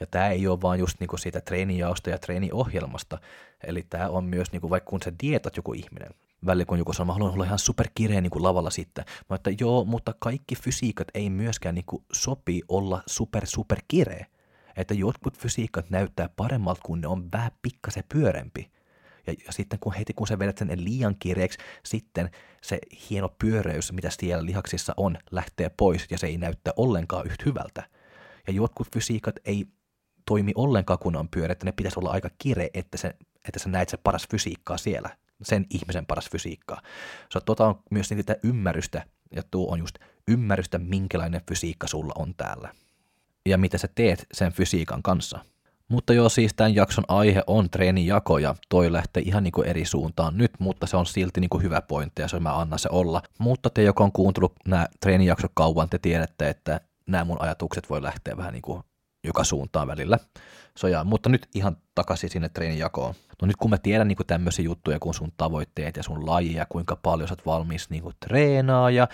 Ja 0.00 0.06
tämä 0.06 0.28
ei 0.28 0.46
ole 0.46 0.62
vaan 0.62 0.78
just 0.78 1.00
niinku 1.00 1.16
siitä 1.16 1.40
treenijaosta 1.40 2.10
ja 2.10 2.18
treeniohjelmasta, 2.18 3.18
eli 3.64 3.82
tämä 3.82 4.08
on 4.08 4.24
myös 4.24 4.52
niinku 4.52 4.70
vaikka 4.70 4.90
kun 4.90 5.02
sä 5.04 5.12
dietat 5.22 5.56
joku 5.56 5.72
ihminen, 5.72 6.10
välillä 6.46 6.64
kun 6.64 6.78
joku 6.78 6.92
sanoo, 6.92 7.06
mä 7.06 7.12
haluan 7.12 7.32
olla 7.32 7.44
ihan 7.44 7.58
superkireä 7.58 8.20
niin 8.20 8.30
kuin 8.30 8.42
lavalla 8.42 8.70
sitten. 8.70 9.04
Mä 9.30 9.36
että 9.36 9.50
joo, 9.60 9.84
mutta 9.84 10.14
kaikki 10.18 10.56
fysiikat 10.56 11.08
ei 11.14 11.30
myöskään 11.30 11.74
niin 11.74 11.84
kuin 11.84 12.04
sopi 12.12 12.62
olla 12.68 13.02
super 13.06 13.46
super 13.46 13.80
kireä. 13.88 14.26
Että 14.76 14.94
jotkut 14.94 15.38
fysiikat 15.38 15.90
näyttää 15.90 16.28
paremmalta, 16.36 16.80
kun 16.84 17.00
ne 17.00 17.08
on 17.08 17.32
vähän 17.32 17.50
pikkasen 17.62 18.04
pyörempi. 18.14 18.70
Ja, 19.26 19.34
ja 19.46 19.52
sitten 19.52 19.78
kun 19.78 19.94
heti 19.94 20.12
kun 20.14 20.26
sä 20.26 20.38
vedät 20.38 20.58
sen 20.58 20.84
liian 20.84 21.16
kireeksi, 21.18 21.58
sitten 21.84 22.30
se 22.62 22.78
hieno 23.10 23.28
pyöreys, 23.28 23.92
mitä 23.92 24.10
siellä 24.10 24.46
lihaksissa 24.46 24.94
on, 24.96 25.18
lähtee 25.30 25.70
pois 25.76 26.06
ja 26.10 26.18
se 26.18 26.26
ei 26.26 26.38
näyttää 26.38 26.72
ollenkaan 26.76 27.26
yhtä 27.26 27.44
hyvältä. 27.46 27.82
Ja 28.46 28.52
jotkut 28.52 28.88
fysiikat 28.94 29.34
ei 29.44 29.66
toimi 30.26 30.52
ollenkaan, 30.54 30.98
kun 30.98 31.16
on 31.16 31.28
pyöreä, 31.28 31.52
että 31.52 31.66
ne 31.66 31.72
pitäisi 31.72 32.00
olla 32.00 32.10
aika 32.10 32.30
kireä, 32.38 32.68
että, 32.74 32.98
se, 32.98 33.14
että 33.48 33.58
sä 33.58 33.68
näet 33.68 33.88
se 33.88 33.96
paras 33.96 34.28
fysiikkaa 34.30 34.76
siellä 34.76 35.16
sen 35.42 35.66
ihmisen 35.70 36.06
paras 36.06 36.30
fysiikkaa. 36.30 36.80
So, 37.32 37.40
tota 37.40 37.66
on 37.66 37.82
myös 37.90 38.10
niitä 38.10 38.36
ymmärrystä, 38.42 39.06
ja 39.36 39.42
tuo 39.50 39.72
on 39.72 39.78
just 39.78 39.98
ymmärrystä, 40.28 40.78
minkälainen 40.78 41.40
fysiikka 41.48 41.86
sulla 41.86 42.12
on 42.16 42.34
täällä. 42.34 42.74
Ja 43.46 43.58
mitä 43.58 43.78
sä 43.78 43.88
teet 43.94 44.26
sen 44.32 44.52
fysiikan 44.52 45.02
kanssa. 45.02 45.38
Mutta 45.88 46.12
joo, 46.12 46.28
siis 46.28 46.54
tämän 46.54 46.74
jakson 46.74 47.04
aihe 47.08 47.42
on 47.46 47.70
treenijako 47.70 48.38
ja 48.38 48.54
toi 48.68 48.92
lähtee 48.92 49.22
ihan 49.26 49.42
niinku 49.42 49.62
eri 49.62 49.84
suuntaan 49.84 50.38
nyt, 50.38 50.50
mutta 50.58 50.86
se 50.86 50.96
on 50.96 51.06
silti 51.06 51.40
niinku 51.40 51.58
hyvä 51.58 51.82
pointti 51.82 52.22
ja 52.22 52.28
se 52.28 52.40
mä 52.40 52.60
annan 52.60 52.78
se 52.78 52.88
olla. 52.92 53.22
Mutta 53.38 53.70
te, 53.70 53.82
joka 53.82 54.04
on 54.04 54.12
kuuntellut 54.12 54.52
nämä 54.68 54.86
treenijaksot 55.00 55.50
kauan, 55.54 55.88
te 55.88 55.98
tiedätte, 55.98 56.48
että 56.48 56.80
nämä 57.06 57.24
mun 57.24 57.40
ajatukset 57.40 57.90
voi 57.90 58.02
lähteä 58.02 58.36
vähän 58.36 58.52
niinku 58.52 58.82
joka 59.24 59.44
suuntaan 59.44 59.88
välillä. 59.88 60.18
Sojaa, 60.78 61.04
mutta 61.04 61.28
nyt 61.28 61.48
ihan 61.54 61.76
takaisin 61.94 62.30
sinne 62.30 62.48
treenijakoon. 62.48 63.14
No 63.42 63.46
nyt 63.46 63.56
kun 63.56 63.70
mä 63.70 63.78
tiedän 63.78 64.08
niin 64.08 64.18
tämmöisiä 64.26 64.64
juttuja 64.64 64.98
kuin 64.98 65.14
sun 65.14 65.32
tavoitteet 65.36 65.96
ja 65.96 66.02
sun 66.02 66.26
laji 66.26 66.54
ja 66.54 66.66
kuinka 66.68 66.96
paljon 66.96 67.28
sä 67.28 67.32
oot 67.32 67.46
valmis 67.46 67.90
niin 67.90 68.02
treenaa 68.20 68.90
ja 68.90 69.08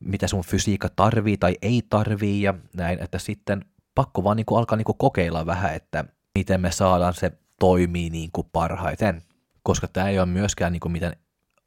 mitä 0.00 0.26
sun 0.26 0.44
fysiikka 0.44 0.88
tarvii 0.96 1.36
tai 1.36 1.56
ei 1.62 1.82
tarvii 1.90 2.42
ja 2.42 2.54
näin, 2.74 3.02
että 3.02 3.18
sitten 3.18 3.64
pakko 3.94 4.24
vaan 4.24 4.36
niin 4.36 4.46
alkaa 4.56 4.76
niin 4.76 4.98
kokeilla 4.98 5.46
vähän, 5.46 5.74
että 5.74 6.04
miten 6.34 6.60
me 6.60 6.70
saadaan 6.70 7.14
se 7.14 7.32
toimii 7.60 8.10
niin 8.10 8.30
parhaiten. 8.52 9.22
Koska 9.62 9.88
tämä 9.88 10.08
ei 10.08 10.18
ole 10.18 10.26
myöskään 10.26 10.72
niin 10.72 10.92
mitään 10.92 11.16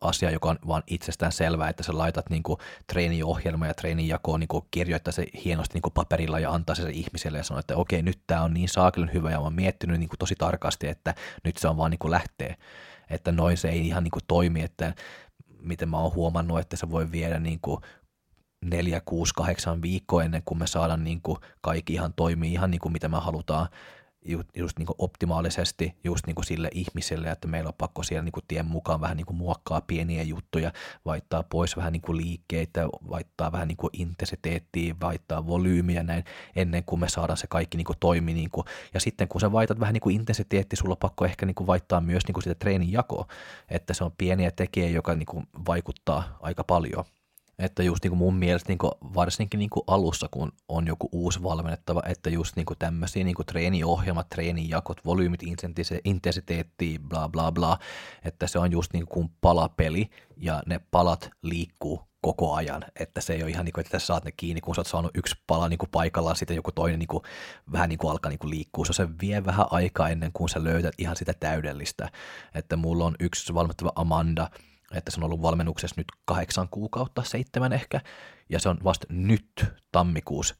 asia, 0.01 0.31
joka 0.31 0.49
on 0.49 0.59
vaan 0.67 0.83
itsestään 0.87 1.31
selvää, 1.31 1.69
että 1.69 1.83
sä 1.83 1.97
laitat 1.97 2.29
niin 2.29 2.43
treeniohjelma 2.87 3.67
ja 3.67 3.73
treenijakoon 3.73 4.39
niin 4.39 4.63
kirjoittaa 4.71 5.11
se 5.11 5.25
hienosti 5.45 5.73
niin 5.73 5.93
paperilla 5.93 6.39
ja 6.39 6.51
antaa 6.51 6.75
se, 6.75 6.81
se 6.81 6.89
ihmiselle 6.89 7.37
ja 7.37 7.43
sanoo, 7.43 7.59
että 7.59 7.75
okei, 7.75 8.01
nyt 8.01 8.19
tämä 8.27 8.43
on 8.43 8.53
niin 8.53 8.69
saakelin 8.69 9.13
hyvä 9.13 9.31
ja 9.31 9.37
mä 9.37 9.43
oon 9.43 9.53
miettinyt 9.53 9.99
niin 9.99 10.09
tosi 10.19 10.35
tarkasti, 10.35 10.87
että 10.87 11.15
nyt 11.43 11.57
se 11.57 11.67
on 11.67 11.77
vaan 11.77 11.91
niin 11.91 12.11
lähtee. 12.11 12.55
Että 13.09 13.31
noin 13.31 13.57
se 13.57 13.69
ei 13.69 13.87
ihan 13.87 14.03
niin 14.03 14.11
toimi, 14.27 14.61
että 14.61 14.93
miten 15.59 15.89
mä 15.89 15.97
oon 15.97 16.13
huomannut, 16.13 16.59
että 16.59 16.75
se 16.75 16.91
voi 16.91 17.11
viedä 17.11 17.39
niin 17.39 17.59
neljä, 18.65 19.01
kuusi, 19.05 19.33
kahdeksan 19.33 19.81
viikkoa 19.81 20.23
ennen 20.23 20.41
kuin 20.45 20.57
me 20.57 20.67
saadaan 20.67 21.03
niin 21.03 21.21
kuin 21.21 21.37
kaikki 21.61 21.93
ihan 21.93 22.13
toimii 22.13 22.53
ihan 22.53 22.71
niin 22.71 22.81
kuin 22.81 22.91
mitä 22.91 23.09
me 23.09 23.17
halutaan 23.17 23.67
just, 24.27 24.49
just 24.57 24.79
niin 24.79 24.87
optimaalisesti 24.97 25.95
just 26.03 26.27
niin 26.27 26.35
sille 26.43 26.69
ihmiselle, 26.73 27.31
että 27.31 27.47
meillä 27.47 27.67
on 27.67 27.73
pakko 27.77 28.03
siellä 28.03 28.23
niin 28.23 28.45
tien 28.47 28.65
mukaan 28.65 29.01
vähän 29.01 29.17
niin 29.17 29.25
kuin 29.25 29.37
muokkaa 29.37 29.81
pieniä 29.81 30.23
juttuja, 30.23 30.71
vaihtaa 31.05 31.43
pois 31.43 31.77
vähän 31.77 31.93
niin 31.93 32.01
kuin 32.01 32.17
liikkeitä, 32.17 32.87
vaihtaa 32.87 33.51
vähän 33.51 33.67
niin 33.67 33.77
kuin 33.77 33.91
intensiteettiä, 33.93 34.95
vaihtaa 35.01 35.47
volyymiä 35.47 36.03
näin, 36.03 36.23
ennen 36.55 36.83
kuin 36.83 36.99
me 36.99 37.09
saadaan 37.09 37.37
se 37.37 37.47
kaikki 37.47 37.77
niin 37.77 37.87
toimi. 37.99 38.33
Niin 38.33 38.49
kuin. 38.49 38.65
Ja 38.93 38.99
sitten 38.99 39.27
kun 39.27 39.41
sä 39.41 39.51
vaihtat 39.51 39.79
vähän 39.79 39.93
niin 39.93 40.11
intensiteetti, 40.11 40.75
sulla 40.75 40.93
on 40.93 40.97
pakko 40.97 41.25
ehkä 41.25 41.45
niin 41.45 41.55
kuin 41.55 41.67
vaihtaa 41.67 42.01
myös 42.01 42.27
niin 42.27 42.33
kuin 42.33 42.43
sitä 42.43 42.55
treenin 42.55 42.91
jakoa, 42.91 43.27
että 43.69 43.93
se 43.93 44.03
on 44.03 44.11
pieniä 44.17 44.51
tekijä, 44.51 44.89
joka 44.89 45.15
niin 45.15 45.25
kuin 45.25 45.47
vaikuttaa 45.67 46.37
aika 46.41 46.63
paljon. 46.63 47.05
Että 47.59 47.83
just 47.83 48.03
niin 48.03 48.11
kuin 48.11 48.17
mun 48.17 48.35
mielestä 48.35 48.69
niin 48.69 48.77
kuin 48.77 48.91
varsinkin 49.01 49.57
niin 49.57 49.69
kuin 49.69 49.83
alussa, 49.87 50.27
kun 50.31 50.51
on 50.67 50.87
joku 50.87 51.09
uusi 51.11 51.43
valmennettava, 51.43 52.01
että 52.05 52.29
just 52.29 52.55
niin 52.55 52.65
kuin 52.65 52.79
tämmöisiä 52.79 53.23
niin 53.23 53.35
kuin 53.35 53.45
treeniohjelmat, 53.45 54.29
treenijakot, 54.29 55.05
volyymit, 55.05 55.41
intensiteetti, 56.03 57.01
bla 57.09 57.29
bla 57.29 57.51
bla, 57.51 57.77
että 58.23 58.47
se 58.47 58.59
on 58.59 58.71
just 58.71 58.93
niin 58.93 59.07
kuin 59.07 59.29
palapeli 59.41 60.09
ja 60.37 60.63
ne 60.65 60.81
palat 60.91 61.29
liikkuu 61.41 62.07
koko 62.21 62.53
ajan, 62.53 62.85
että 62.99 63.21
se 63.21 63.33
ei 63.33 63.43
ole 63.43 63.51
ihan 63.51 63.65
niin 63.65 63.73
kuin, 63.73 63.85
että 63.85 63.99
sä 63.99 64.05
saat 64.05 64.25
ne 64.25 64.31
kiinni, 64.37 64.61
kun 64.61 64.75
sä 64.75 64.81
oot 64.81 64.87
saanut 64.87 65.11
yksi 65.17 65.35
pala 65.47 65.69
niin 65.69 65.77
kuin 65.77 65.89
paikallaan, 65.89 66.35
sitten 66.35 66.55
joku 66.55 66.71
toinen 66.71 66.99
niin 66.99 67.07
kuin, 67.07 67.23
vähän 67.71 67.89
niin 67.89 67.99
kuin 67.99 68.11
alkaa 68.11 68.29
niin 68.29 68.39
kuin 68.39 68.49
liikkua. 68.49 68.85
Se, 68.85 68.93
se 68.93 69.07
vie 69.21 69.45
vähän 69.45 69.65
aikaa 69.69 70.09
ennen 70.09 70.31
kuin 70.33 70.49
sä 70.49 70.63
löytät 70.63 70.93
ihan 70.97 71.15
sitä 71.15 71.33
täydellistä. 71.39 72.09
Että 72.53 72.75
mulla 72.75 73.05
on 73.05 73.15
yksi 73.19 73.53
valmettava 73.53 73.91
Amanda, 73.95 74.49
että 74.93 75.11
se 75.11 75.19
on 75.19 75.23
ollut 75.23 75.41
valmennuksessa 75.41 75.95
nyt 75.97 76.07
kahdeksan 76.25 76.67
kuukautta, 76.71 77.23
seitsemän 77.23 77.73
ehkä, 77.73 78.01
ja 78.49 78.59
se 78.59 78.69
on 78.69 78.77
vasta 78.83 79.07
nyt 79.09 79.65
tammikuussa. 79.91 80.55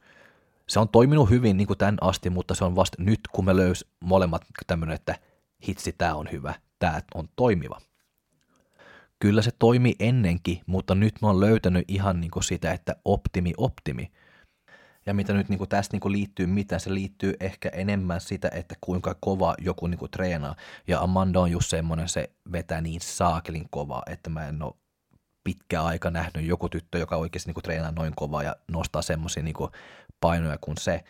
Se 0.68 0.80
on 0.80 0.90
toiminut 0.90 1.30
hyvin 1.30 1.58
niin 1.58 1.68
kuin 1.68 1.78
tämän 1.78 1.98
asti, 2.02 2.30
mutta 2.30 2.56
se 2.56 2.66
on 2.66 2.76
vasta 2.76 3.04
nyt, 3.04 3.20
kun 3.32 3.46
me 3.46 3.56
löys 3.56 3.86
molemmat 4.00 4.42
tämmöinen, 4.68 4.96
että 4.96 5.16
hitsi, 5.68 5.96
tämä 5.98 6.16
on 6.16 6.28
hyvä, 6.32 6.54
tämä 6.80 7.02
on 7.16 7.30
toimiva. 7.36 7.82
Kyllä 9.20 9.42
se 9.42 9.52
toimi 9.60 9.96
ennenkin, 10.00 10.62
mutta 10.66 10.96
nyt 10.96 11.14
mä 11.22 11.28
oon 11.28 11.40
löytänyt 11.40 11.86
ihan 11.88 12.22
niin 12.22 12.32
kuin 12.32 12.44
sitä, 12.44 12.72
että 12.72 12.96
optimi, 13.06 13.54
optimi– 13.58 14.12
ja 15.08 15.14
mitä 15.14 15.34
nyt 15.34 15.50
niin 15.50 15.58
kuin 15.58 15.70
tästä 15.70 15.94
niin 15.94 16.02
kuin 16.02 16.12
liittyy, 16.12 16.46
mitä 16.46 16.80
se 16.80 16.94
liittyy 16.94 17.34
ehkä 17.40 17.70
enemmän 17.70 18.22
sitä, 18.22 18.50
että 18.54 18.76
kuinka 18.82 19.16
kova 19.20 19.56
joku 19.58 19.88
niin 19.88 20.00
kuin 20.00 20.12
treenaa. 20.12 20.56
Ja 20.88 21.02
Amanda 21.02 21.40
on 21.40 21.52
just 21.52 21.70
semmoinen, 21.70 22.10
se 22.10 22.30
vetää 22.52 22.82
niin 22.82 23.02
saakelin 23.02 23.68
kovaa, 23.70 24.04
että 24.06 24.30
mä 24.30 24.48
en 24.48 24.62
ole 24.62 24.74
pitkä 25.44 25.84
aika 25.84 26.12
nähnyt 26.12 26.46
joku 26.46 26.70
tyttö, 26.70 26.98
joka 26.98 27.16
oikeasti 27.16 27.50
niin 27.50 27.54
kuin 27.54 27.64
treenaa 27.64 27.92
noin 27.92 28.14
kovaa 28.16 28.44
ja 28.44 28.56
nostaa 28.72 29.02
semmoisia 29.02 29.44
niin 29.44 29.56
painoja 30.22 30.58
kuin 30.58 30.78
se. 30.78 31.04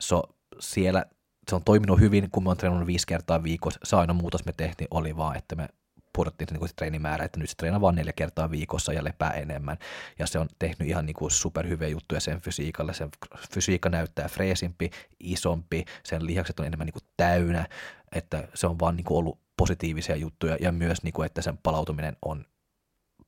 So, 0.00 0.22
siellä 0.60 1.04
se 1.48 1.54
on 1.54 1.64
toiminut 1.64 2.00
hyvin, 2.00 2.30
kun 2.30 2.42
mä 2.42 2.50
oon 2.50 2.56
treenannut 2.56 2.86
viisi 2.86 3.06
kertaa 3.06 3.42
viikossa. 3.42 3.80
Se 3.84 3.96
aina 3.96 4.14
muutos 4.14 4.44
me 4.44 4.52
tehtiin 4.56 4.88
oli 4.90 5.16
vaan, 5.16 5.36
että 5.36 5.56
me 5.56 5.68
pudottiin 6.16 6.48
se, 6.48 6.54
niin 6.54 6.68
se 6.68 6.74
treenimäärä, 6.74 7.24
että 7.24 7.40
nyt 7.40 7.50
se 7.50 7.56
treenaa 7.56 7.80
vain 7.80 7.96
neljä 7.96 8.12
kertaa 8.12 8.50
viikossa 8.50 8.92
ja 8.92 9.04
lepää 9.04 9.30
enemmän. 9.30 9.78
Ja 10.18 10.26
se 10.26 10.38
on 10.38 10.48
tehnyt 10.58 10.88
ihan 10.88 11.06
niin 11.06 11.14
kuin 11.14 11.30
superhyviä 11.30 11.88
juttuja 11.88 12.20
sen 12.20 12.40
fysiikalle. 12.40 12.94
Sen 12.94 13.10
fysiikka 13.54 13.88
näyttää 13.88 14.28
freesimpi, 14.28 14.90
isompi, 15.20 15.84
sen 16.02 16.26
lihakset 16.26 16.60
on 16.60 16.66
enemmän 16.66 16.86
niin 16.86 16.92
kuin 16.92 17.10
täynnä, 17.16 17.68
että 18.12 18.48
se 18.54 18.66
on 18.66 18.78
vaan 18.78 18.96
niin 18.96 19.04
kuin 19.04 19.18
ollut 19.18 19.38
positiivisia 19.56 20.16
juttuja 20.16 20.56
ja 20.60 20.72
myös, 20.72 21.02
niin 21.02 21.12
kuin, 21.12 21.26
että 21.26 21.42
sen 21.42 21.58
palautuminen 21.58 22.16
on 22.22 22.44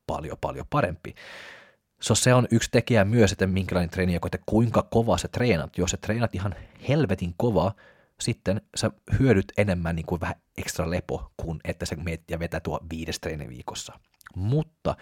paljon, 0.06 0.38
paljon 0.40 0.66
parempi. 0.70 1.14
So, 2.00 2.14
se 2.14 2.34
on 2.34 2.48
yksi 2.50 2.70
tekijä 2.70 3.04
myös, 3.04 3.32
että 3.32 3.46
minkälainen 3.46 3.90
treeni, 3.90 4.14
että 4.14 4.38
kuinka 4.46 4.82
kova 4.90 5.18
se 5.18 5.28
treenat. 5.28 5.78
Jos 5.78 5.90
se 5.90 5.96
treenat 5.96 6.34
ihan 6.34 6.54
helvetin 6.88 7.34
kova, 7.36 7.72
sitten 8.20 8.60
sä 8.76 8.90
hyödyt 9.18 9.52
enemmän 9.58 9.96
niin 9.96 10.06
kuin 10.06 10.20
vähän 10.20 10.36
ekstra 10.58 10.90
lepo, 10.90 11.32
kuin 11.36 11.60
että 11.64 11.86
sä 11.86 11.96
meet 11.96 12.22
ja 12.30 12.38
vetää 12.38 12.60
tuo 12.60 12.80
viides 12.90 13.20
treeni 13.20 13.48
viikossa. 13.48 13.98
Mutta 14.36 14.96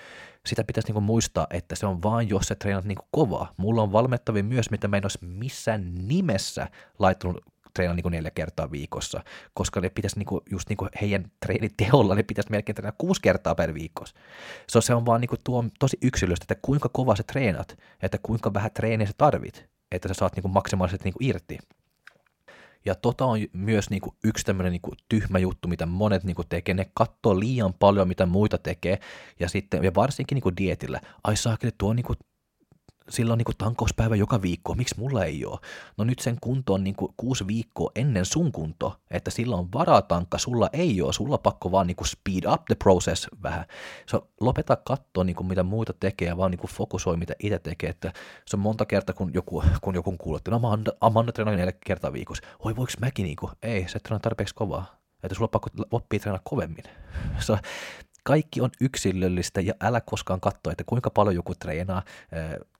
sitä 0.47 0.65
pitäisi 0.65 0.93
niin 0.93 1.03
muistaa, 1.03 1.47
että 1.51 1.75
se 1.77 1.87
on 1.87 2.03
vain, 2.03 2.29
jos 2.29 2.47
sä 2.47 2.55
treenat 2.55 2.85
niin 2.85 2.99
kovaa. 3.11 3.53
Mulla 3.57 3.83
on 3.83 3.93
valmettavia 3.93 4.43
myös, 4.43 4.71
mitä 4.71 4.89
mä 4.89 4.97
en 4.97 5.05
olisi 5.05 5.19
missään 5.25 5.95
nimessä 5.95 6.69
laittanut 6.99 7.45
treenaa 7.75 7.95
niin 7.95 8.11
neljä 8.11 8.31
kertaa 8.31 8.71
viikossa, 8.71 9.25
koska 9.55 9.81
ne 9.81 9.91
pitäisi 9.91 10.19
niin 10.19 10.27
kuin, 10.27 10.41
just 10.51 10.69
niin 10.69 10.77
kuin 10.77 10.91
heidän 11.01 11.25
treeniteolla, 11.47 12.15
ne 12.15 12.23
pitäisi 12.23 12.51
melkein 12.51 12.77
treenaa 12.77 12.95
kuusi 12.99 13.21
kertaa 13.21 13.55
per 13.55 13.75
viikossa. 13.75 14.17
So, 14.71 14.81
se 14.81 14.95
on 14.95 15.07
vaan 15.07 15.21
niin 15.21 15.29
kuin 15.29 15.41
tuo 15.45 15.65
tosi 15.79 15.99
yksilöstä, 16.03 16.45
että 16.45 16.63
kuinka 16.63 16.89
kova 16.89 17.17
sä 17.17 17.23
treenat, 17.23 17.79
että 18.03 18.19
kuinka 18.23 18.55
vähän 18.55 18.71
treeniä 18.75 19.07
sä 19.07 19.13
tarvit, 19.19 19.69
että 19.93 20.09
sä 20.09 20.15
saat 20.15 20.37
niin 20.37 20.43
kuin 20.43 20.53
maksimaalisesti 20.53 21.05
niin 21.05 21.15
kuin 21.15 21.29
irti. 21.29 21.59
Ja 22.85 22.95
tota 22.95 23.25
on 23.25 23.39
myös 23.53 23.91
niinku 23.91 24.15
yksi 24.25 24.45
tämmöinen 24.45 24.73
niinku 24.73 24.91
tyhmä 25.09 25.39
juttu, 25.39 25.69
mitä 25.69 25.87
monet 25.87 26.25
niinku 26.25 26.45
tekee. 26.45 26.75
Ne 26.75 26.91
katsoo 26.95 27.41
liian 27.41 27.75
paljon, 27.75 28.09
mitä 28.09 28.27
muita 28.27 28.59
tekee. 28.59 28.99
Ja 29.41 29.49
sitten, 29.49 29.85
ja 29.85 29.95
varsinkin 29.95 30.37
niinku 30.37 30.57
dietillä. 30.57 31.01
Ai 31.25 31.37
saakeli, 31.37 31.73
tuo 31.79 31.91
on 31.91 31.97
niinku 31.97 32.15
sillä 33.09 33.33
on 33.33 33.39
niinku 33.39 33.53
tankauspäivä 33.59 34.17
joka 34.17 34.43
viikko, 34.43 34.75
miksi 34.75 34.95
mulla 34.99 35.25
ei 35.25 35.45
ole? 35.47 35.59
No 35.97 36.05
nyt 36.05 36.19
sen 36.19 36.37
kunto 36.41 36.75
on 36.75 36.85
niinku 36.85 37.15
kuusi 37.17 37.47
viikkoa 37.47 37.91
ennen 37.95 38.25
sun 38.25 38.53
kunto, 38.53 39.01
että 39.11 39.31
sillä 39.31 39.57
on 39.57 39.69
varatankka, 39.73 40.39
sulla 40.39 40.69
ei 40.73 41.03
ole, 41.03 41.13
sulla 41.13 41.39
pakko 41.39 41.73
vaan 41.73 41.87
niinku 41.87 42.05
speed 42.05 42.53
up 42.53 42.65
the 42.65 42.75
process 42.75 43.29
vähän. 43.43 43.65
So, 44.07 44.29
lopeta 44.41 44.77
katsoa 44.77 45.25
niinku 45.25 45.45
mitä 45.45 45.63
muita 45.63 45.93
tekee 45.93 46.29
ja 46.29 46.37
vaan 46.37 46.51
niinku 46.51 46.67
fokusoi 46.67 47.17
mitä 47.17 47.35
itse 47.39 47.59
tekee, 47.59 47.91
että 47.91 48.13
se 48.47 48.57
on 48.57 48.61
monta 48.61 48.87
kertaa 48.87 49.15
kun 49.15 49.35
joku, 49.35 49.63
kun 49.81 49.95
joku 49.95 50.15
kuulee, 50.19 50.37
että 50.37 50.51
no 50.51 50.57
Amanda, 50.57 50.93
Amanda 51.01 51.33
treenaa 51.33 51.55
neljä 51.55 51.73
kertaa 51.87 52.13
viikossa, 52.13 52.47
oi 52.59 52.77
voiko 52.77 52.93
mäkin 53.01 53.25
niinku, 53.25 53.51
ei, 53.63 53.89
se 53.89 53.99
treenaa 53.99 54.21
tarpeeksi 54.21 54.55
kovaa, 54.55 54.97
että 55.23 55.35
sulla 55.35 55.47
on 55.47 55.51
pakko 55.51 55.71
oppia 55.91 56.21
treenaa 56.21 56.41
kovemmin. 56.45 56.85
So, 57.39 57.59
kaikki 58.25 58.61
on 58.61 58.71
yksilöllistä 58.81 59.61
ja 59.61 59.75
älä 59.81 60.01
koskaan 60.01 60.41
katso, 60.41 60.71
että 60.71 60.85
kuinka 60.87 61.11
paljon 61.11 61.35
joku 61.35 61.55
treenaa 61.55 62.03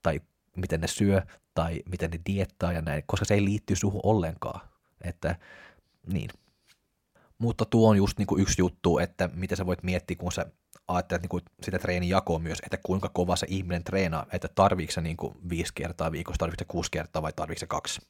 tai 0.03 0.21
miten 0.55 0.81
ne 0.81 0.87
syö 0.87 1.21
tai 1.53 1.81
miten 1.89 2.11
ne 2.11 2.19
diettaa 2.25 2.73
ja 2.73 2.81
näin, 2.81 3.03
koska 3.05 3.25
se 3.25 3.33
ei 3.33 3.45
liitty 3.45 3.75
suhun 3.75 4.01
ollenkaan. 4.03 4.61
Että 5.01 5.35
niin. 6.07 6.29
Mutta 7.37 7.65
tuo 7.65 7.89
on 7.89 7.97
just 7.97 8.17
niin 8.17 8.27
kuin 8.27 8.41
yksi 8.41 8.61
juttu, 8.61 8.99
että 8.99 9.29
mitä 9.33 9.55
sä 9.55 9.65
voit 9.65 9.83
miettiä, 9.83 10.15
kun 10.15 10.31
sä 10.31 10.45
ajattelet 10.87 11.21
niin 11.21 11.29
kuin 11.29 11.43
sitä 11.63 11.79
jakoa 12.07 12.39
myös, 12.39 12.59
että 12.63 12.77
kuinka 12.83 13.09
kova 13.09 13.35
se 13.35 13.47
ihminen 13.49 13.83
treenaa, 13.83 14.25
että 14.31 14.47
tarviiko 14.55 14.91
se 14.91 15.01
niin 15.01 15.17
kuin 15.17 15.37
viisi 15.49 15.73
kertaa 15.75 16.11
viikossa, 16.11 16.39
tarviiko 16.39 16.59
se 16.59 16.65
kuusi 16.65 16.91
kertaa 16.91 17.21
vai 17.21 17.33
tarviiko 17.35 17.59
se 17.59 17.67
kaksi. 17.67 18.01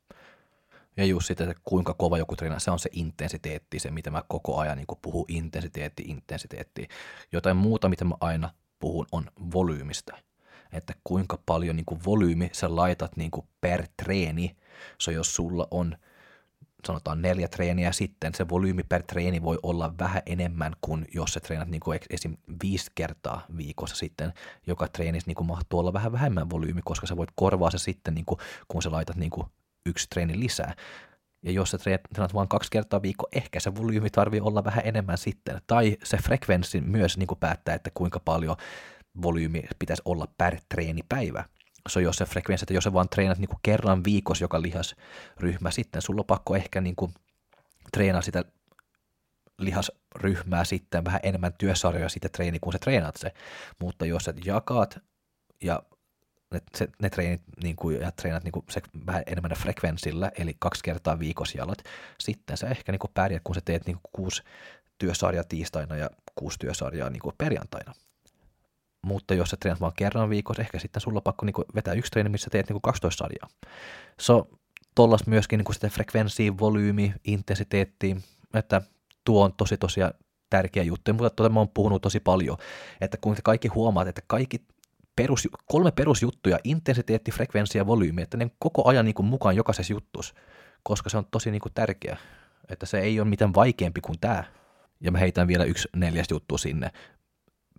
Ja 0.97 1.05
just 1.05 1.27
sitten, 1.27 1.49
että 1.49 1.61
kuinka 1.63 1.93
kova 1.93 2.17
joku 2.17 2.35
treenaa, 2.35 2.59
se 2.59 2.71
on 2.71 2.79
se 2.79 2.89
intensiteetti, 2.93 3.79
se 3.79 3.91
mitä 3.91 4.11
mä 4.11 4.23
koko 4.27 4.57
ajan 4.57 4.77
niin 4.77 4.87
puhun, 5.01 5.25
intensiteetti, 5.27 6.03
intensiteetti. 6.07 6.87
Jotain 7.31 7.57
muuta, 7.57 7.89
mitä 7.89 8.05
mä 8.05 8.15
aina 8.19 8.49
puhun, 8.79 9.05
on 9.11 9.25
volyymista. 9.53 10.17
Että 10.71 10.93
kuinka 11.03 11.39
paljon 11.45 11.75
niin 11.75 11.85
kuin 11.85 12.01
volyymi 12.05 12.49
sä 12.53 12.75
laitat 12.75 13.17
niin 13.17 13.31
kuin 13.31 13.47
per 13.61 13.87
treeni. 14.03 14.55
So 14.97 15.11
jos 15.11 15.35
sulla 15.35 15.67
on 15.71 15.97
sanotaan 16.85 17.21
neljä 17.21 17.47
treeniä 17.47 17.91
sitten, 17.91 18.35
se 18.35 18.49
volyymi 18.49 18.83
per 18.83 19.03
treeni 19.03 19.41
voi 19.41 19.59
olla 19.63 19.93
vähän 19.99 20.21
enemmän 20.25 20.73
kuin 20.81 21.05
jos 21.13 21.33
sä 21.33 21.39
treenat 21.39 21.67
niin 21.67 21.79
kuin 21.79 21.99
esim. 22.09 22.37
viisi 22.63 22.91
kertaa 22.95 23.45
viikossa 23.57 23.95
sitten, 23.95 24.33
joka 24.67 24.87
treenissä 24.87 25.27
niin 25.27 25.35
kuin 25.35 25.47
mahtuu 25.47 25.79
olla 25.79 25.93
vähän 25.93 26.11
vähemmän 26.11 26.49
volyymi, 26.49 26.81
koska 26.85 27.07
sä 27.07 27.17
voit 27.17 27.29
korvaa 27.35 27.71
se 27.71 27.77
sitten, 27.77 28.15
niin 28.15 28.25
kuin, 28.25 28.39
kun 28.67 28.81
sä 28.81 28.91
laitat 28.91 29.15
niin 29.15 29.29
kuin 29.31 29.47
yksi 29.85 30.07
treeni 30.09 30.39
lisää. 30.39 30.73
Ja 31.43 31.51
jos 31.51 31.71
sä 31.71 31.77
treenat 31.77 32.33
vain 32.33 32.47
kaksi 32.47 32.71
kertaa 32.71 33.01
viikko, 33.01 33.27
ehkä 33.35 33.59
se 33.59 33.75
volyymi 33.75 34.09
tarvii 34.09 34.41
olla 34.41 34.63
vähän 34.63 34.81
enemmän 34.85 35.17
sitten. 35.17 35.61
Tai 35.67 35.97
se 36.03 36.17
frekvenssi 36.17 36.81
myös 36.81 37.17
niin 37.17 37.27
kuin 37.27 37.39
päättää, 37.39 37.75
että 37.75 37.91
kuinka 37.93 38.19
paljon 38.19 38.55
volyymi 39.21 39.63
pitäisi 39.79 40.01
olla 40.05 40.27
per 40.37 40.57
treenipäivä. 40.69 41.45
Se 41.89 41.99
on 41.99 42.03
jos 42.03 42.15
se 42.15 42.25
frekvenssi, 42.25 42.63
että 42.63 42.73
jos 42.73 42.83
sä 42.83 42.93
vaan 42.93 43.09
treenat 43.09 43.37
niin 43.37 43.49
kuin 43.49 43.59
kerran 43.63 44.03
viikossa 44.03 44.43
joka 44.43 44.61
lihasryhmä, 44.61 45.71
sitten 45.71 46.01
sulla 46.01 46.21
on 46.21 46.25
pakko 46.25 46.55
ehkä 46.55 46.81
niin 46.81 46.95
kuin 46.95 47.11
treenaa 47.93 48.21
sitä 48.21 48.43
lihasryhmää 49.57 50.63
sitten 50.63 51.05
vähän 51.05 51.19
enemmän 51.23 51.53
työsarjoja 51.57 52.09
sitten 52.09 52.31
treeni, 52.31 52.59
kun 52.59 52.73
sä 52.73 52.79
treenaat 52.79 53.15
se. 53.15 53.31
Mutta 53.81 54.05
jos 54.05 54.23
sä 54.23 54.33
jakaat 54.45 54.99
ja 55.63 55.83
ne, 56.55 56.61
se, 56.75 56.87
ne 57.01 57.09
treenit 57.09 57.41
niin 57.63 57.75
kuin, 57.75 58.01
ja 58.01 58.11
treenat 58.11 58.43
niin 58.43 58.51
kuin 58.51 58.65
se 58.69 58.81
vähän 59.05 59.23
enemmän 59.27 59.51
frekvenssillä, 59.57 60.31
eli 60.37 60.55
kaksi 60.59 60.83
kertaa 60.83 61.19
viikossa 61.19 61.57
jalat, 61.57 61.83
sitten 62.19 62.57
sä 62.57 62.67
ehkä 62.67 62.91
niin 62.91 62.99
kuin 62.99 63.11
pärjät, 63.13 63.41
kun 63.43 63.55
sä 63.55 63.61
teet 63.65 63.85
niin 63.85 63.95
kuin 63.95 64.11
kuusi 64.13 64.43
työsarjaa 64.97 65.43
tiistaina 65.43 65.95
ja 65.95 66.09
kuusi 66.35 66.59
työsarjaa 66.59 67.09
niin 67.09 67.21
kuin 67.21 67.35
perjantaina. 67.37 67.93
Mutta 69.05 69.33
jos 69.33 69.49
sä 69.49 69.57
treenat 69.59 69.81
vain 69.81 69.93
kerran 69.97 70.29
viikossa, 70.29 70.61
ehkä 70.61 70.79
sitten 70.79 71.01
sulla 71.01 71.17
on 71.17 71.23
pakko 71.23 71.45
niin 71.45 71.53
kuin 71.53 71.65
vetää 71.75 71.93
yksi 71.93 72.11
treeni, 72.11 72.29
missä 72.29 72.49
teet 72.49 72.67
niin 72.69 72.73
kuin 72.73 72.81
12 72.81 73.23
sarjaa. 73.23 73.49
So, 74.19 74.47
tollas 74.95 75.27
myöskin 75.27 75.57
niin 75.57 75.73
sitä 75.73 75.89
frekvenssiä, 75.89 76.57
volyymi, 76.59 77.13
intensiteetti, 77.23 78.17
että 78.53 78.81
tuo 79.25 79.43
on 79.43 79.53
tosi 79.53 79.77
tosiaan 79.77 80.13
tärkeä 80.49 80.83
juttu, 80.83 81.13
mutta 81.13 81.29
tuota 81.29 81.53
mä 81.53 81.59
oon 81.59 81.69
puhunut 81.69 82.01
tosi 82.01 82.19
paljon, 82.19 82.57
että 83.01 83.17
kun 83.21 83.35
te 83.35 83.41
kaikki 83.41 83.67
huomaat, 83.67 84.07
että 84.07 84.21
kaikki 84.27 84.61
perus, 85.15 85.47
kolme 85.65 85.91
perusjuttuja, 85.91 86.59
intensiteetti, 86.63 87.31
frekvenssi 87.31 87.77
ja 87.77 87.87
volyymi, 87.87 88.21
että 88.21 88.37
ne 88.37 88.51
koko 88.59 88.89
ajan 88.89 89.05
niin 89.05 89.15
kuin 89.15 89.25
mukaan 89.25 89.55
jokaisessa 89.55 89.93
juttus, 89.93 90.35
koska 90.83 91.09
se 91.09 91.17
on 91.17 91.25
tosi 91.31 91.51
niin 91.51 91.61
kuin 91.61 91.73
tärkeä, 91.73 92.17
että 92.69 92.85
se 92.85 92.99
ei 92.99 93.19
ole 93.19 93.29
mitään 93.29 93.53
vaikeampi 93.53 94.01
kuin 94.01 94.19
tämä. 94.19 94.43
Ja 95.01 95.11
mä 95.11 95.17
heitän 95.17 95.47
vielä 95.47 95.63
yksi 95.63 95.89
neljäs 95.95 96.27
juttu 96.31 96.57
sinne, 96.57 96.91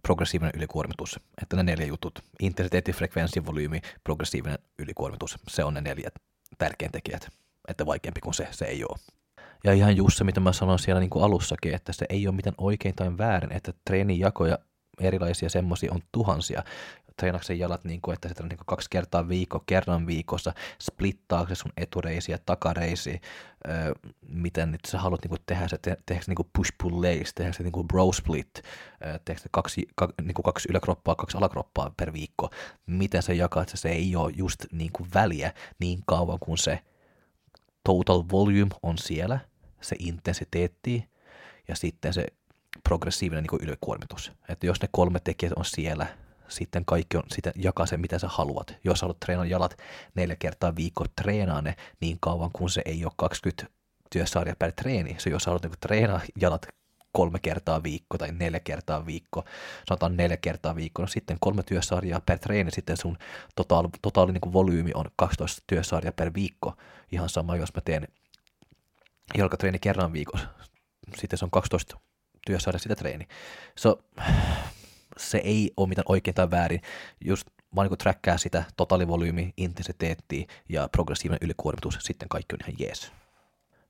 progressiivinen 0.02 0.52
ylikuormitus, 0.57 1.21
että 1.43 1.57
ne 1.57 1.62
neljä 1.62 1.87
jutut, 1.87 2.19
intensiteetti, 2.40 2.93
frekvenssi, 2.93 3.47
volyymi, 3.47 3.81
progressiivinen 4.05 4.59
ylikuormitus, 4.78 5.37
se 5.49 5.64
on 5.64 5.75
ne 5.75 5.81
neljä 5.81 6.11
tärkein 6.59 6.93
tekijät, 6.93 7.28
että 7.69 7.87
vaikeampi 7.87 8.21
kuin 8.21 8.35
se, 8.35 8.49
se 8.50 8.64
ei 8.64 8.85
ole. 8.85 8.99
Ja 9.64 9.73
ihan 9.73 9.97
just 9.97 10.19
se, 10.19 10.25
mitä 10.25 10.40
mä 10.40 10.52
sanoin 10.52 10.78
siellä 10.78 11.00
niin 11.00 11.11
kuin 11.11 11.25
alussakin, 11.25 11.75
että 11.75 11.93
se 11.93 12.07
ei 12.09 12.26
ole 12.26 12.37
mitään 12.37 12.55
oikein 12.59 12.95
tai 12.95 13.19
väärin, 13.19 13.52
että 13.52 13.73
treenin 13.85 14.21
jakoja 14.21 14.59
erilaisia 15.00 15.49
semmoisia 15.49 15.93
on 15.93 16.00
tuhansia. 16.12 16.62
Treenaksi 17.16 17.58
jalat, 17.58 17.85
niin 17.85 18.00
kuin, 18.00 18.14
että 18.14 18.28
se 18.28 18.35
niin 18.42 18.56
kuin 18.56 18.66
kaksi 18.66 18.90
kertaa 18.90 19.28
viikko, 19.28 19.62
kerran 19.66 20.06
viikossa, 20.06 20.52
splittaa 20.82 21.49
se 21.49 21.54
sun 21.54 21.73
etureisi 21.76 22.32
ja 22.32 22.38
takareisi, 22.46 23.20
öö, 23.68 23.92
miten 24.28 24.73
nyt 24.73 24.80
sä 24.88 24.99
haluat 24.99 25.23
niin 25.23 25.28
kuin 25.28 25.40
tehdä 25.46 25.68
se, 25.68 25.78
te, 25.78 25.96
tehdä 26.06 26.23
se 26.23 26.30
niin 26.30 26.37
kuin 26.37 26.49
push-pull 26.58 27.02
legs, 27.02 27.35
tehdä 27.35 27.52
se 27.52 27.62
niin 27.62 27.73
kuin 27.73 27.88
bro 27.88 28.12
split, 28.12 28.62
öö, 29.04 29.37
se 29.37 29.49
kaksi, 29.50 29.88
ka, 29.94 30.12
niin 30.23 30.35
kuin 30.35 30.44
kaksi 30.44 30.68
yläkroppaa, 30.70 31.14
kaksi 31.14 31.38
alakroppaa 31.38 31.94
per 31.96 32.12
viikko, 32.12 32.50
miten 32.87 33.23
se 33.23 33.35
jakaa, 33.35 33.62
että 33.62 33.76
se 33.76 33.88
ei 33.88 34.16
ole 34.16 34.32
just 34.37 34.64
niin 34.73 34.90
kuin 34.92 35.08
väliä 35.14 35.52
niin 35.78 35.99
kauan 36.06 36.38
kuin 36.38 36.58
se 36.58 36.82
total 37.85 38.25
volume 38.32 38.75
on 38.82 38.99
siellä, 38.99 39.38
se 39.80 39.96
intensiteetti 39.99 41.08
ja 41.68 41.76
sitten 41.76 42.12
se 42.12 42.26
progressiivinen 42.88 43.44
niin 43.44 43.68
ylikuormitus. 43.68 44.32
Että 44.49 44.66
jos 44.66 44.82
ne 44.82 44.88
kolme 44.92 45.20
tekijät 45.20 45.52
on 45.52 45.64
siellä, 45.64 46.06
sitten 46.48 46.84
kaikki 46.84 47.16
on, 47.16 47.22
sitten 47.34 47.52
jakaa 47.56 47.86
se, 47.86 47.96
mitä 47.96 48.18
sä 48.18 48.28
haluat. 48.30 48.74
Jos 48.84 49.02
haluat 49.02 49.20
treenata 49.20 49.46
jalat 49.46 49.78
neljä 50.14 50.36
kertaa 50.36 50.76
viikko, 50.76 51.04
treenaa 51.22 51.62
ne 51.62 51.76
niin 52.00 52.16
kauan, 52.20 52.50
kun 52.52 52.70
se 52.70 52.82
ei 52.84 53.04
ole 53.04 53.12
20 53.16 53.66
työsarja 54.10 54.56
per 54.58 54.72
treeni. 54.72 55.16
Se 55.18 55.30
jos 55.30 55.46
haluat 55.46 55.62
niin 55.62 55.72
treenaa 55.80 56.20
jalat 56.40 56.68
kolme 57.12 57.38
kertaa 57.38 57.82
viikko 57.82 58.18
tai 58.18 58.32
neljä 58.32 58.60
kertaa 58.60 59.06
viikko, 59.06 59.44
sanotaan 59.88 60.16
neljä 60.16 60.36
kertaa 60.36 60.76
viikko, 60.76 61.02
no 61.02 61.08
sitten 61.08 61.36
kolme 61.40 61.62
työsarjaa 61.62 62.20
per 62.20 62.38
treeni, 62.38 62.70
sitten 62.70 62.96
sun 62.96 63.18
totaali, 63.54 63.88
totaali 64.02 64.32
niin 64.32 64.52
volyymi 64.52 64.90
on 64.94 65.04
12 65.16 65.62
työsarjaa 65.66 66.12
per 66.12 66.30
viikko. 66.34 66.76
Ihan 67.12 67.28
sama, 67.28 67.56
jos 67.56 67.74
mä 67.74 67.80
teen 67.80 68.08
jalkatreeni 69.34 69.78
kerran 69.78 70.12
viikossa, 70.12 70.48
sitten 71.18 71.38
se 71.38 71.44
on 71.44 71.50
12 71.50 72.00
työsarja 72.46 72.78
sitä 72.78 72.96
treeni. 72.96 73.28
So, 73.78 73.98
se 75.18 75.38
ei 75.38 75.73
ole 75.76 75.88
mitään 75.88 76.04
oikein 76.08 76.35
tai 76.35 76.50
väärin, 76.50 76.80
just 77.25 77.46
vaan 77.76 77.88
niin 77.88 77.99
trackkaa 77.99 78.38
sitä 78.38 78.64
totaalivolyymi, 78.76 79.52
intensiteetti 79.56 80.46
ja 80.68 80.88
progressiivinen 80.92 81.38
ylikuormitus, 81.42 81.99
sitten 82.00 82.28
kaikki 82.28 82.54
on 82.54 82.58
ihan 82.62 82.75
jees. 82.78 83.12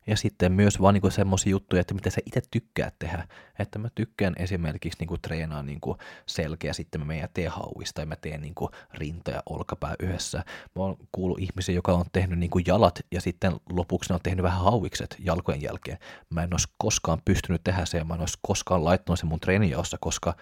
Ja 0.06 0.16
sitten 0.16 0.52
myös 0.52 0.80
vaan 0.80 0.94
niinku 0.94 1.10
semmoisia 1.10 1.50
juttuja, 1.50 1.80
että 1.80 1.94
mitä 1.94 2.10
sä 2.10 2.20
itse 2.26 2.42
tykkää 2.50 2.92
tehdä. 2.98 3.28
Että 3.58 3.78
mä 3.78 3.88
tykkään 3.94 4.34
esimerkiksi 4.38 4.98
niinku 4.98 5.18
treenaa 5.18 5.62
niinku 5.62 5.96
selkeä 6.26 6.72
sitten 6.72 7.00
mä 7.00 7.04
meidän 7.04 7.28
teen 7.34 7.50
hauista 7.50 8.00
ja 8.00 8.06
mä 8.06 8.16
teen 8.16 8.40
niinku 8.40 8.70
rinta 8.94 9.30
ja 9.30 9.42
olkapää 9.46 9.94
yhdessä. 10.00 10.38
Mä 10.76 10.82
oon 10.82 10.96
kuullut 11.12 11.38
ihmisiä, 11.38 11.74
joka 11.74 11.92
on 11.92 12.04
tehnyt 12.12 12.38
niinku 12.38 12.58
jalat 12.66 13.00
ja 13.12 13.20
sitten 13.20 13.52
lopuksi 13.70 14.10
ne 14.10 14.14
on 14.14 14.20
tehnyt 14.22 14.42
vähän 14.42 14.60
hauikset 14.60 15.16
jalkojen 15.18 15.62
jälkeen. 15.62 15.98
Mä 16.30 16.42
en 16.42 16.54
olisi 16.54 16.68
koskaan 16.78 17.18
pystynyt 17.24 17.64
tehdä 17.64 17.84
se 17.84 17.98
ja 17.98 18.04
mä 18.04 18.14
en 18.14 18.20
olisi 18.20 18.38
koskaan 18.42 18.84
laittanut 18.84 19.18
se 19.18 19.26
mun 19.26 19.40
treenijaossa, 19.40 19.96
koska 20.00 20.36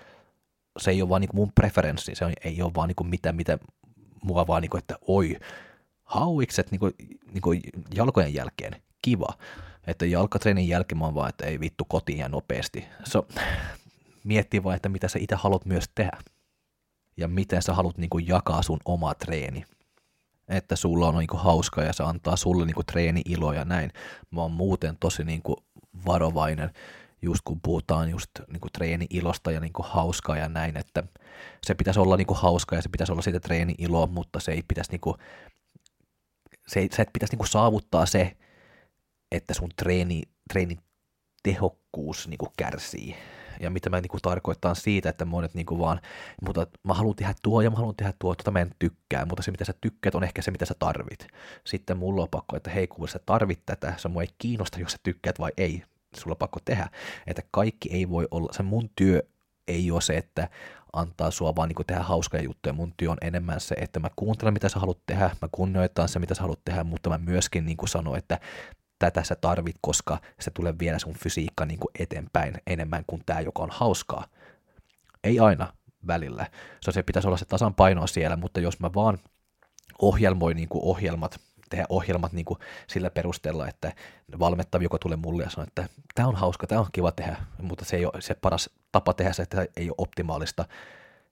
se 0.79 0.91
ei 0.91 1.03
ole 1.03 1.09
vaan 1.09 1.21
niinku 1.21 1.37
mun 1.37 1.53
preferenssi, 1.55 2.15
se 2.15 2.33
ei 2.45 2.63
ole 2.63 2.73
vaan 2.75 2.89
niinku 2.89 3.05
mitään, 3.05 3.37
mitä 3.37 3.59
mua 4.23 4.47
vaan, 4.47 4.63
niinku, 4.63 4.77
että 4.77 4.99
oi, 5.09 5.37
hauikset 6.05 6.71
niinku, 6.71 6.91
niinku 7.33 7.51
jalkojen 7.95 8.35
jälkeen, 8.35 8.83
kiva. 9.03 9.29
Että 9.87 10.07
jalkatreenin 10.07 10.69
jälkeen 10.69 10.99
mä 10.99 11.05
oon 11.05 11.15
vaan, 11.15 11.29
että 11.29 11.47
ei 11.47 11.61
vittu 11.61 11.85
kotiin 11.85 12.19
ja 12.19 12.29
nopeasti. 12.29 12.85
So, 13.05 13.27
miettii 14.25 14.65
vaan, 14.65 14.77
että 14.77 14.89
mitä 14.89 15.09
sä 15.09 15.19
itse 15.23 15.35
haluat 15.35 15.65
myös 15.65 15.85
tehdä. 15.95 16.19
Ja 17.17 17.29
miten 17.29 17.63
sä 17.63 17.75
haluat 17.75 17.99
niinku 17.99 18.19
jakaa 18.19 18.63
sun 18.63 18.81
oma 18.85 19.15
treeni. 19.15 19.65
Että 20.49 20.77
sulla 20.77 21.09
on 21.09 21.15
niinku 21.15 21.37
hauska 21.37 21.83
ja 21.83 21.93
se 21.93 22.03
antaa 22.03 22.37
sulle 22.37 22.67
niinku 22.67 22.83
treeni 22.83 23.23
ilo 23.25 23.53
ja 23.53 23.65
näin. 23.65 23.91
Mä 24.31 24.41
oon 24.41 24.53
muuten 24.53 24.97
tosi 25.01 25.25
niinku 25.25 25.57
varovainen 26.07 26.71
just 27.25 27.41
kun 27.45 27.61
puhutaan 27.61 28.11
just 28.11 28.31
niinku 28.49 28.69
treeni 28.73 29.07
ilosta 29.11 29.51
ja 29.51 29.61
niinku 29.61 29.83
hauskaa 29.83 30.37
ja 30.37 30.49
näin, 30.49 30.77
että 30.77 31.03
se 31.63 31.75
pitäisi 31.75 32.01
olla 32.01 32.17
niinku 32.17 32.35
hauskaa 32.35 32.79
ja 32.79 32.83
se 32.83 32.89
pitäisi 32.89 33.13
olla 33.13 33.23
siitä 33.23 33.41
treeni 33.41 33.75
iloa, 33.79 34.07
mutta 34.07 34.41
se 34.41 34.53
ei 34.53 34.63
pitäisi 34.69 34.91
niinku, 34.91 35.17
se, 36.67 36.81
ei, 36.81 36.89
se 36.93 37.03
et 37.03 37.13
pitäisi 37.13 37.33
niinku 37.33 37.47
saavuttaa 37.47 38.07
se, 38.07 38.37
että 39.33 39.55
sun 39.55 39.71
treeni, 39.77 40.23
treenin 40.53 40.79
tehokkuus 41.43 42.29
niin 42.29 42.39
kuin 42.39 42.51
kärsii. 42.57 43.17
Ja 43.61 43.71
mitä 43.71 43.91
mä 43.91 44.01
niin 44.01 44.09
kuin 44.09 44.21
tarkoitan 44.23 44.77
siitä, 44.77 45.09
että 45.09 45.25
monet 45.25 45.55
niin 45.55 45.67
kuin 45.67 45.79
vaan, 45.81 46.01
mutta 46.47 46.67
mä 46.83 46.95
haluan 46.95 47.17
tehdä 47.17 47.35
tuo 47.43 47.61
ja 47.61 47.71
mä 47.71 47.77
haluan 47.77 47.97
tehdä 47.97 48.13
tuo, 48.19 48.35
tota 48.35 48.51
mä 48.51 48.61
en 48.61 48.71
tykkää, 48.79 49.27
mutta 49.27 49.43
se 49.43 49.51
mitä 49.51 49.65
sä 49.65 49.75
tykkäät 49.81 50.15
on 50.15 50.25
ehkä 50.25 50.43
se 50.43 50.51
mitä 50.51 50.65
sä 50.65 50.75
tarvit. 50.79 51.27
Sitten 51.65 51.97
mulla 51.97 52.23
on 52.23 52.29
pakko, 52.31 52.57
että 52.57 52.71
hei 52.71 52.87
kuule 52.87 53.11
sä 53.11 53.21
tarvit 53.27 53.63
tätä, 53.67 53.95
se 53.97 54.09
mua 54.09 54.23
ei 54.23 54.29
kiinnosta, 54.39 54.81
jos 54.81 54.93
sä 54.93 54.99
tykkäät 55.03 55.39
vai 55.39 55.53
ei, 55.57 55.83
sulla 56.21 56.35
on 56.35 56.39
pakko 56.39 56.61
tehdä. 56.65 56.89
Että 57.27 57.43
kaikki 57.51 57.89
ei 57.93 58.09
voi 58.09 58.29
olla, 58.31 58.53
se 58.53 58.63
mun 58.63 58.91
työ 58.97 59.23
ei 59.69 59.91
ole 59.91 60.01
se, 60.01 60.17
että 60.17 60.49
antaa 60.93 61.31
sua 61.31 61.57
vaan 61.57 61.69
niin 61.69 61.87
tehdä 61.87 62.03
hauskoja 62.03 62.43
juttuja. 62.43 62.73
Mun 62.73 62.95
työ 62.97 63.11
on 63.11 63.19
enemmän 63.21 63.61
se, 63.61 63.75
että 63.75 64.01
mä 64.01 64.09
kuuntelen, 64.17 64.55
mitä 64.55 64.69
sä 64.69 64.79
haluat 64.79 65.07
tehdä, 65.07 65.31
mä 65.43 65.49
kunnioitan 65.53 66.09
se, 66.09 66.19
mitä 66.19 66.35
sä 66.35 66.43
haluat 66.43 66.65
tehdä, 66.65 66.85
mutta 66.85 67.11
mä 67.11 67.19
myöskin 67.19 67.67
niin 67.67 67.77
sanon, 67.89 68.17
että 68.19 68.41
tätä 68.99 69.25
sä 69.25 69.35
tarvit, 69.35 69.77
koska 69.81 70.19
se 70.41 70.51
tulee 70.51 70.75
viedä 70.79 70.99
sun 70.99 71.15
fysiikka 71.15 71.67
niin 71.67 71.79
eteenpäin 71.99 72.55
enemmän 72.67 73.05
kuin 73.07 73.23
tämä, 73.27 73.41
joka 73.41 73.63
on 73.63 73.71
hauskaa. 73.73 74.27
Ei 75.25 75.41
aina 75.41 75.73
välillä. 76.07 76.47
Se, 76.81 76.93
se 76.93 77.03
pitäisi 77.03 77.29
olla 77.29 77.37
se 77.37 77.45
tasapaino 77.45 78.07
siellä, 78.07 78.37
mutta 78.37 78.61
jos 78.61 78.81
mä 78.81 78.91
vaan 78.95 79.19
ohjelmoin 80.03 80.57
niin 80.57 80.69
ohjelmat, 80.73 81.41
tehdä 81.71 81.85
ohjelmat 81.89 82.33
niin 82.33 82.45
kuin 82.45 82.59
sillä 82.87 83.11
perusteella, 83.11 83.69
että 83.69 83.93
valmettavi, 84.39 84.85
joka 84.85 84.99
tulee 84.99 85.17
mulle 85.17 85.43
ja 85.43 85.51
sanoo, 85.51 85.67
että 85.67 85.89
tämä 86.15 86.29
on 86.29 86.37
hauska, 86.37 86.67
tämä 86.67 86.81
on 86.81 86.87
kiva 86.93 87.13
tehdä, 87.13 87.37
mutta 87.63 87.85
se 87.85 87.97
ei 87.97 88.05
ole 88.05 88.21
se 88.21 88.35
paras 88.35 88.71
tapa 88.93 89.13
tehdä 89.13 89.33
se, 89.33 89.43
että 89.43 89.67
ei 89.77 89.89
ole 89.89 89.95
optimaalista. 89.99 90.65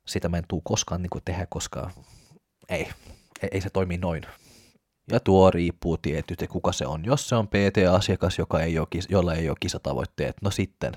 Sitä 0.06 0.28
mä 0.28 0.38
en 0.38 0.44
tuu 0.48 0.60
koskaan 0.60 1.02
niin 1.02 1.10
kuin 1.10 1.22
tehdä, 1.24 1.46
koska 1.50 1.90
ei, 2.68 2.88
ei, 3.42 3.48
ei 3.52 3.60
se 3.60 3.70
toimi 3.70 3.98
noin. 3.98 4.22
Ja 5.10 5.20
tuo 5.20 5.50
riippuu 5.50 5.96
tietysti, 5.96 6.46
kuka 6.46 6.72
se 6.72 6.86
on. 6.86 7.04
Jos 7.04 7.28
se 7.28 7.34
on 7.34 7.48
PT-asiakas, 7.48 8.38
joka 8.38 8.60
ei 8.60 8.78
ole, 8.78 8.86
jolla 9.08 9.34
ei 9.34 9.48
ole 9.48 9.56
kisatavoitteet, 9.60 10.36
no 10.42 10.50
sitten 10.50 10.92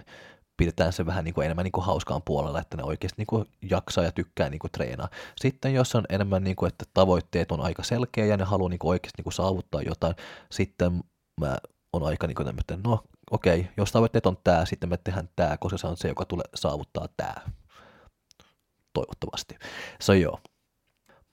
pidetään 0.58 0.94
se 0.94 1.06
vähän 1.06 1.24
niin 1.24 1.34
kuin 1.34 1.46
enemmän 1.46 1.64
niin 1.64 1.72
kuin 1.72 1.86
hauskaan 1.86 2.22
puolella, 2.26 2.62
että 2.62 2.78
ne 2.78 2.84
oikeasti 2.84 3.22
niin 3.22 3.28
kuin 3.28 3.46
jaksaa 3.62 4.04
ja 4.04 4.12
tykkää 4.12 4.50
niin 4.50 4.60
kuin 4.60 4.72
treenaa. 4.72 5.10
Sitten 5.38 5.74
jos 5.74 5.96
on 5.96 6.06
enemmän, 6.10 6.44
niin 6.44 6.56
kuin, 6.56 6.68
että 6.68 6.86
tavoitteet 6.94 7.52
on 7.52 7.62
aika 7.62 7.84
selkeä 7.84 8.26
ja 8.26 8.38
ne 8.38 8.44
haluaa 8.44 8.70
niin 8.70 8.80
kuin 8.80 8.90
oikeasti 8.90 9.18
niin 9.18 9.24
kuin 9.24 9.34
saavuttaa 9.34 9.82
jotain, 9.82 10.16
sitten 10.52 11.04
mä 11.42 11.58
on 11.94 12.04
aika 12.04 12.28
niin 12.28 12.36
kuin, 12.36 12.60
että 12.60 12.78
no 12.84 13.04
okei, 13.32 13.60
okay, 13.60 13.72
jos 13.78 13.92
tavoitteet 13.92 14.26
on 14.26 14.38
tämä, 14.44 14.66
sitten 14.66 14.90
me 14.90 14.98
tehdään 14.98 15.30
tämä, 15.36 15.58
koska 15.58 15.78
se 15.78 15.88
on 15.88 15.98
se, 15.98 16.08
joka 16.08 16.26
tulee 16.26 16.46
saavuttaa 16.56 17.08
tämä. 17.18 17.36
Toivottavasti. 18.94 19.56
So 20.02 20.14
joo. 20.14 20.40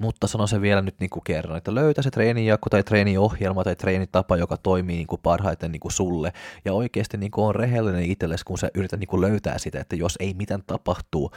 Mutta 0.03 0.27
sanon 0.27 0.49
se 0.49 0.61
vielä 0.61 0.83
nyt 0.83 1.01
niin 1.01 1.11
kuin 1.11 1.25
kerran, 1.25 1.59
että 1.59 1.75
löytä 1.75 2.03
se 2.03 2.11
treenijako 2.11 2.71
tai 2.71 2.83
treeniohjelma 2.83 3.65
tai 3.65 3.77
treenitapa, 3.77 4.37
joka 4.37 4.57
toimii 4.57 4.97
niin 4.97 5.07
kuin 5.07 5.21
parhaiten 5.23 5.73
niin 5.73 5.81
kuin 5.81 5.93
sulle. 5.93 6.33
Ja 6.65 6.73
oikeasti 6.73 7.17
niin 7.17 7.31
kuin 7.31 7.45
on 7.45 7.55
rehellinen 7.55 8.03
itsellesi, 8.03 8.45
kun 8.45 8.59
sä 8.59 8.71
yrität 8.75 9.01
niin 9.01 9.09
kuin 9.09 9.21
löytää 9.21 9.59
sitä, 9.59 9.81
että 9.81 9.97
jos 9.97 10.17
ei 10.21 10.35
mitään 10.35 10.63
tapahtuu, 10.67 11.31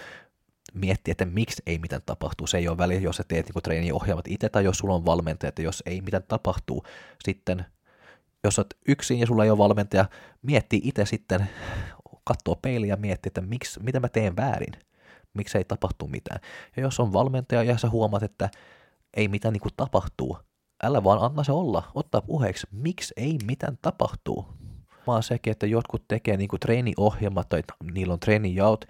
miettiä, 0.73 1.11
että 1.11 1.25
miksi 1.25 1.63
ei 1.65 1.77
mitään 1.77 2.01
tapahtuu. 2.05 2.47
Se 2.47 2.57
ei 2.57 2.67
ole 2.67 2.77
väliä, 2.77 2.99
jos 2.99 3.17
sä 3.17 3.23
teet 3.27 3.45
niin 3.45 3.63
treeniohjelmat 3.63 4.27
itse 4.27 4.49
tai 4.49 4.63
jos 4.63 4.77
sulla 4.77 4.93
on 4.95 5.05
valmentaja, 5.05 5.49
että 5.49 5.61
jos 5.61 5.83
ei 5.85 6.01
mitään 6.01 6.23
tapahtuu, 6.27 6.83
sitten 7.23 7.65
jos 8.43 8.59
olet 8.59 8.77
yksin 8.87 9.19
ja 9.19 9.27
sulla 9.27 9.43
ei 9.43 9.49
ole 9.49 9.57
valmentaja, 9.57 10.05
mietti 10.41 10.81
itse 10.83 11.05
sitten, 11.05 11.49
katsoo 12.23 12.55
peiliä 12.55 12.93
ja 12.93 12.97
miettii, 12.97 13.29
että 13.29 13.41
miksi, 13.41 13.79
mitä 13.83 13.99
mä 13.99 14.09
teen 14.09 14.35
väärin 14.35 14.73
miksi 15.35 15.57
ei 15.57 15.63
tapahtu 15.63 16.07
mitään. 16.07 16.39
Ja 16.77 16.83
jos 16.83 16.99
on 16.99 17.13
valmentaja 17.13 17.63
ja 17.63 17.77
sä 17.77 17.89
huomaat, 17.89 18.23
että 18.23 18.49
ei 19.13 19.27
mitään 19.27 19.53
niin 19.53 19.61
kuin 19.61 19.73
tapahtuu, 19.77 20.37
älä 20.83 21.03
vaan 21.03 21.21
anna 21.21 21.43
se 21.43 21.51
olla, 21.51 21.91
ottaa 21.95 22.21
puheeksi, 22.21 22.67
miksi 22.71 23.13
ei 23.17 23.37
mitään 23.45 23.77
tapahtuu. 23.81 24.45
Vaan 25.07 25.23
sekin, 25.23 25.51
että 25.51 25.65
jotkut 25.65 26.07
tekee 26.07 26.37
niin 26.37 26.47
kuin 26.47 26.59
treeniohjelmat 26.59 27.49
tai 27.49 27.63
niillä 27.93 28.13
on 28.13 28.19
treenijaot, 28.19 28.85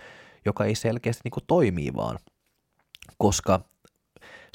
joka 0.46 0.66
ei 0.66 0.76
selkeästi 0.76 1.22
niin 1.24 1.32
kuin 1.32 1.44
toimii 1.48 1.94
vaan. 1.96 2.20
Koska 3.18 3.60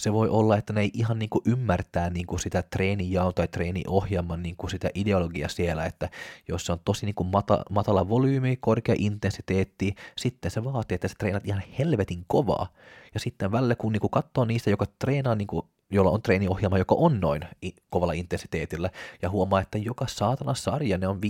se 0.02 0.12
voi 0.12 0.28
olla, 0.28 0.56
että 0.56 0.72
ne 0.72 0.80
ei 0.80 0.90
ihan 0.94 1.18
niin 1.18 1.30
kuin 1.30 1.42
ymmärtää 1.46 2.10
niin 2.10 2.26
kuin 2.26 2.40
sitä 2.40 2.62
treenijaon 2.62 3.34
tai 3.34 3.48
treeniohjelman 3.48 4.42
niin 4.42 4.56
kuin 4.56 4.70
sitä 4.70 4.90
ideologia 4.94 5.48
siellä, 5.48 5.86
että 5.86 6.08
jos 6.48 6.66
se 6.66 6.72
on 6.72 6.78
tosi 6.84 7.06
niin 7.06 7.14
kuin 7.14 7.28
mata, 7.28 7.62
matala 7.70 8.08
volyymi, 8.08 8.56
korkea 8.56 8.94
intensiteetti, 8.98 9.94
sitten 10.16 10.50
se 10.50 10.64
vaatii, 10.64 10.94
että 10.94 11.08
sä 11.08 11.14
treenat 11.18 11.46
ihan 11.46 11.62
helvetin 11.78 12.24
kovaa. 12.26 12.72
Ja 13.14 13.20
sitten 13.20 13.52
välillä 13.52 13.74
kun 13.74 13.92
niin 13.92 14.00
kuin 14.00 14.10
katsoo 14.10 14.44
niistä, 14.44 14.70
joka 14.70 14.86
treenaa 14.98 15.34
niin 15.34 15.46
kuin 15.46 15.66
jolla 15.90 16.10
on 16.10 16.22
treeniohjelma, 16.22 16.78
joka 16.78 16.94
on 16.94 17.20
noin 17.20 17.42
kovalla 17.90 18.12
intensiteetillä, 18.12 18.90
ja 19.22 19.30
huomaa, 19.30 19.60
että 19.60 19.78
joka 19.78 20.06
saatana 20.08 20.54
sarja 20.54 20.98
ne 20.98 21.08
on 21.08 21.20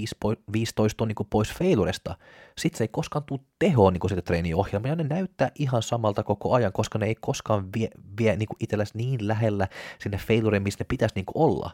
15 0.52 1.06
niin 1.06 1.16
pois 1.30 1.52
failuresta. 1.52 2.16
Sitten 2.58 2.78
se 2.78 2.84
ei 2.84 2.88
koskaan 2.88 3.24
tule 3.24 3.40
tehoa 3.58 3.90
niin 3.90 4.08
sitä 4.08 4.22
treeniohjelmaa, 4.22 4.88
ja 4.88 4.96
ne 4.96 5.04
näyttää 5.04 5.50
ihan 5.54 5.82
samalta 5.82 6.22
koko 6.22 6.52
ajan, 6.52 6.72
koska 6.72 6.98
ne 6.98 7.06
ei 7.06 7.14
koskaan 7.20 7.68
vie, 7.76 7.88
vie 8.18 8.36
niin 8.36 8.48
itsellesi 8.60 8.96
niin 8.96 9.28
lähellä 9.28 9.68
sinne 9.98 10.18
failureen, 10.18 10.62
missä 10.62 10.80
ne 10.80 10.86
pitäisi 10.88 11.14
niin 11.14 11.24
olla. 11.34 11.70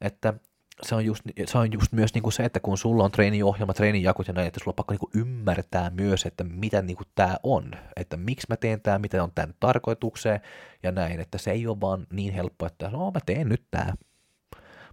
Että 0.00 0.34
se 0.82 0.94
on 0.94 1.04
just, 1.04 1.22
se 1.46 1.58
on 1.58 1.72
just 1.72 1.92
myös 1.92 2.14
niin 2.14 2.22
kuin 2.22 2.32
se, 2.32 2.44
että 2.44 2.60
kun 2.60 2.78
sulla 2.78 3.04
on 3.04 3.10
treeniohjelma, 3.10 3.74
treenijakot 3.74 4.28
ja 4.28 4.34
näin, 4.34 4.48
että 4.48 4.60
sulla 4.60 4.70
on 4.70 4.74
pakko 4.74 4.92
niin 4.92 5.00
kuin 5.00 5.10
ymmärtää 5.14 5.90
myös, 5.90 6.26
että 6.26 6.44
mitä 6.44 6.82
niin 6.82 6.96
kuin 6.96 7.06
tämä 7.14 7.36
on, 7.42 7.70
että 7.96 8.16
miksi 8.16 8.46
mä 8.50 8.56
teen 8.56 8.80
tämä, 8.80 8.98
mitä 8.98 9.22
on 9.22 9.32
tämän 9.34 9.54
tarkoitukseen 9.60 10.40
ja 10.82 10.92
näin, 10.92 11.20
että 11.20 11.38
se 11.38 11.50
ei 11.50 11.66
ole 11.66 11.80
vaan 11.80 12.06
niin 12.10 12.32
helppo, 12.32 12.66
että 12.66 12.90
no 12.90 13.10
mä 13.10 13.20
teen 13.26 13.48
nyt 13.48 13.64
tämä, 13.70 13.94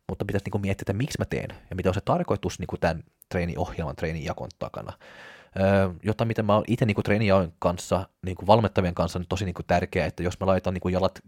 mutta 0.07 0.25
pitäisi 0.25 0.45
niin 0.45 0.51
kuin 0.51 0.61
miettiä, 0.61 0.83
että 0.83 0.93
miksi 0.93 1.19
mä 1.19 1.25
teen 1.25 1.49
ja 1.69 1.75
mitä 1.75 1.89
on 1.89 1.93
se 1.93 2.01
tarkoitus 2.01 2.59
niin 2.59 2.67
kuin 2.67 2.79
tämän 2.79 3.03
treeniohjelman, 3.29 3.95
treenijakon 3.95 4.49
takana. 4.59 4.93
Öö, 5.59 5.89
jotta 6.03 6.25
mitä 6.25 6.43
mä 6.43 6.55
oon 6.55 6.63
itse 6.67 6.85
niin 6.85 7.03
treenijaon 7.03 7.53
kanssa, 7.59 8.07
niin 8.25 8.35
kuin 8.35 8.47
valmettavien 8.47 8.95
kanssa 8.95 9.19
on 9.19 9.25
tosi 9.29 9.45
niin 9.45 9.53
kuin 9.53 9.65
tärkeää, 9.65 10.07
että 10.07 10.23
jos 10.23 10.39
mä 10.39 10.45
laitan 10.45 10.73
niin 10.73 10.81
kuin 10.81 10.93
jalat 10.93 11.19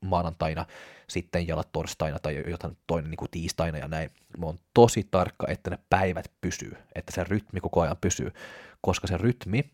maanantaina, 0.00 0.66
sitten 1.08 1.48
jalat 1.48 1.72
torstaina 1.72 2.18
tai 2.18 2.44
jotain 2.46 2.76
toinen 2.86 3.10
niin 3.10 3.16
kuin 3.16 3.30
tiistaina 3.30 3.78
ja 3.78 3.88
näin. 3.88 4.10
Mä 4.38 4.46
oon 4.46 4.58
tosi 4.74 5.08
tarkka, 5.10 5.46
että 5.48 5.70
ne 5.70 5.78
päivät 5.90 6.30
pysyy, 6.40 6.76
että 6.94 7.12
se 7.12 7.24
rytmi 7.24 7.60
koko 7.60 7.80
ajan 7.80 7.96
pysyy, 8.00 8.32
koska 8.80 9.06
se 9.06 9.16
rytmi 9.16 9.70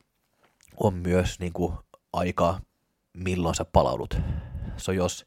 on 0.76 0.94
myös 0.94 1.40
niin 1.40 1.52
kuin 1.52 1.74
aika, 2.12 2.60
milloin 3.14 3.54
sä 3.54 3.64
palaudut. 3.64 4.18
So 4.76 4.92
jos 4.92 5.26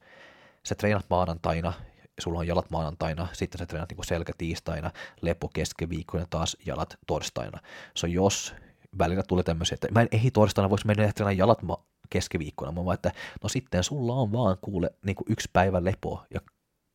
sä 0.63 0.75
treenat 0.75 1.05
maanantaina, 1.09 1.73
sulla 2.19 2.39
on 2.39 2.47
jalat 2.47 2.69
maanantaina, 2.69 3.27
sitten 3.33 3.59
sä 3.59 3.65
treenat 3.65 3.89
niin 3.89 4.05
selkä 4.05 4.33
tiistaina, 4.37 4.91
lepo 5.21 5.49
keskiviikkona 5.53 6.25
taas 6.29 6.57
jalat 6.65 6.97
torstaina. 7.07 7.59
So 7.95 8.07
jos 8.07 8.55
välillä 8.97 9.23
tulee 9.23 9.43
tämmöisiä, 9.43 9.75
että 9.75 9.87
mä 9.91 10.01
en 10.01 10.07
ehdi 10.11 10.31
torstaina, 10.31 10.69
voisi 10.69 10.87
mennä 10.87 11.11
treenaamaan 11.13 11.37
jalat 11.37 11.61
ma- 11.61 11.83
keskiviikkona. 12.09 12.71
Mä 12.71 12.85
vaan, 12.85 12.93
että 12.93 13.11
no 13.43 13.49
sitten 13.49 13.83
sulla 13.83 14.13
on 14.13 14.31
vaan 14.31 14.57
kuule 14.61 14.89
niin 15.05 15.15
kuin 15.15 15.25
yksi 15.29 15.49
päivä 15.53 15.83
lepo 15.83 16.23
ja 16.33 16.41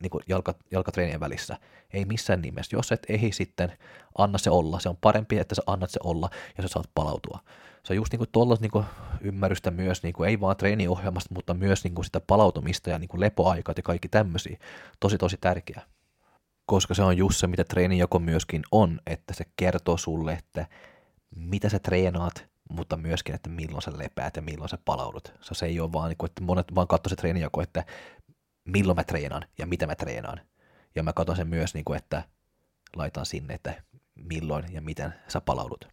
niin 0.01 0.09
kuin 0.09 0.23
jalka, 0.27 0.55
jalkatreenien 0.71 1.19
välissä. 1.19 1.57
Ei 1.93 2.05
missään 2.05 2.41
nimessä. 2.41 2.75
Jos 2.75 2.91
et 2.91 3.05
ehi 3.09 3.31
sitten, 3.31 3.77
anna 4.17 4.37
se 4.37 4.49
olla. 4.49 4.79
Se 4.79 4.89
on 4.89 4.97
parempi, 5.01 5.37
että 5.37 5.55
sä 5.55 5.61
annat 5.67 5.89
se 5.89 5.99
olla 6.03 6.29
ja 6.57 6.63
sä 6.63 6.67
saat 6.67 6.89
palautua. 6.95 7.39
Se 7.83 7.93
on 7.93 7.97
just 7.97 8.13
niin 8.13 8.27
kuin 8.33 8.57
niin 8.61 8.85
ymmärrystä 9.21 9.71
myös, 9.71 10.03
niin 10.03 10.13
kuin, 10.13 10.29
ei 10.29 10.39
vaan 10.39 10.57
treeniohjelmasta, 10.57 11.33
mutta 11.33 11.53
myös 11.53 11.83
niin 11.83 11.95
kuin 11.95 12.05
sitä 12.05 12.19
palautumista 12.19 12.89
ja 12.89 12.99
niin 12.99 13.07
kuin 13.07 13.21
lepoaikat 13.21 13.77
ja 13.77 13.83
kaikki 13.83 14.07
tämmöisiä. 14.07 14.57
Tosi 14.99 15.17
tosi 15.17 15.37
tärkeää. 15.41 15.85
Koska 16.65 16.93
se 16.93 17.03
on 17.03 17.17
just 17.17 17.39
se, 17.39 17.47
mitä 17.47 17.63
treenijako 17.63 18.19
myöskin 18.19 18.61
on, 18.71 18.99
että 19.07 19.33
se 19.33 19.45
kertoo 19.55 19.97
sulle, 19.97 20.33
että 20.33 20.67
mitä 21.35 21.69
sä 21.69 21.79
treenaat, 21.79 22.50
mutta 22.71 22.97
myöskin, 22.97 23.35
että 23.35 23.49
milloin 23.49 23.81
sä 23.81 23.91
lepäät 23.97 24.35
ja 24.35 24.41
milloin 24.41 24.69
sä 24.69 24.77
palaudut. 24.85 25.33
Se, 25.41 25.53
se 25.53 25.65
ei 25.65 25.79
ole 25.79 25.91
vaan, 25.91 26.09
niin 26.09 26.17
kuin, 26.17 26.29
että 26.29 26.43
monet 26.43 26.75
vaan 26.75 26.87
katsoo 26.87 27.09
se 27.09 27.15
treenijako, 27.15 27.61
että 27.61 27.85
milloin 28.65 28.95
mä 28.95 29.03
treenaan 29.03 29.43
ja 29.57 29.65
mitä 29.65 29.87
mä 29.87 29.95
treenaan. 29.95 30.41
Ja 30.95 31.03
mä 31.03 31.13
katson 31.13 31.35
sen 31.35 31.47
myös, 31.47 31.73
niin 31.73 31.85
kuin, 31.85 31.97
että 31.97 32.23
laitan 32.95 33.25
sinne, 33.25 33.53
että 33.53 33.83
milloin 34.15 34.73
ja 34.73 34.81
miten 34.81 35.13
sä 35.27 35.41
palaudut. 35.41 35.87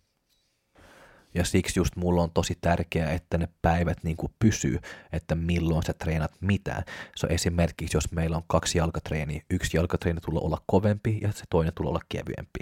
Ja 1.34 1.44
siksi 1.44 1.80
just 1.80 1.96
mulla 1.96 2.22
on 2.22 2.30
tosi 2.30 2.58
tärkeää, 2.60 3.12
että 3.12 3.38
ne 3.38 3.48
päivät 3.62 4.04
niin 4.04 4.16
kuin 4.16 4.32
pysyy, 4.38 4.78
että 5.12 5.34
milloin 5.34 5.82
sä 5.82 5.92
treenat 5.92 6.32
mitään. 6.40 6.82
Se 7.16 7.26
on 7.26 7.32
esimerkiksi, 7.32 7.96
jos 7.96 8.12
meillä 8.12 8.36
on 8.36 8.42
kaksi 8.46 8.78
jalkatreeniä, 8.78 9.42
yksi 9.50 9.76
jalkatreeni 9.76 10.20
tulee 10.20 10.42
olla 10.44 10.62
kovempi 10.66 11.18
ja 11.22 11.32
se 11.32 11.44
toinen 11.50 11.74
tulee 11.74 11.90
olla 11.90 12.00
kevyempi. 12.08 12.60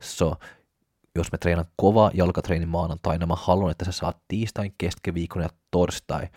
So, 0.00 0.36
jos 1.18 1.32
me 1.32 1.38
treenan 1.38 1.64
kova 1.76 2.10
jalkatreeni 2.14 2.66
maanantaina, 2.66 3.26
mä 3.26 3.34
haluan, 3.36 3.70
että 3.70 3.84
sä 3.84 3.92
saat 3.92 4.16
tiistain, 4.28 4.74
keskiviikon 4.78 5.42
ja 5.42 5.48
torstai 5.70 6.28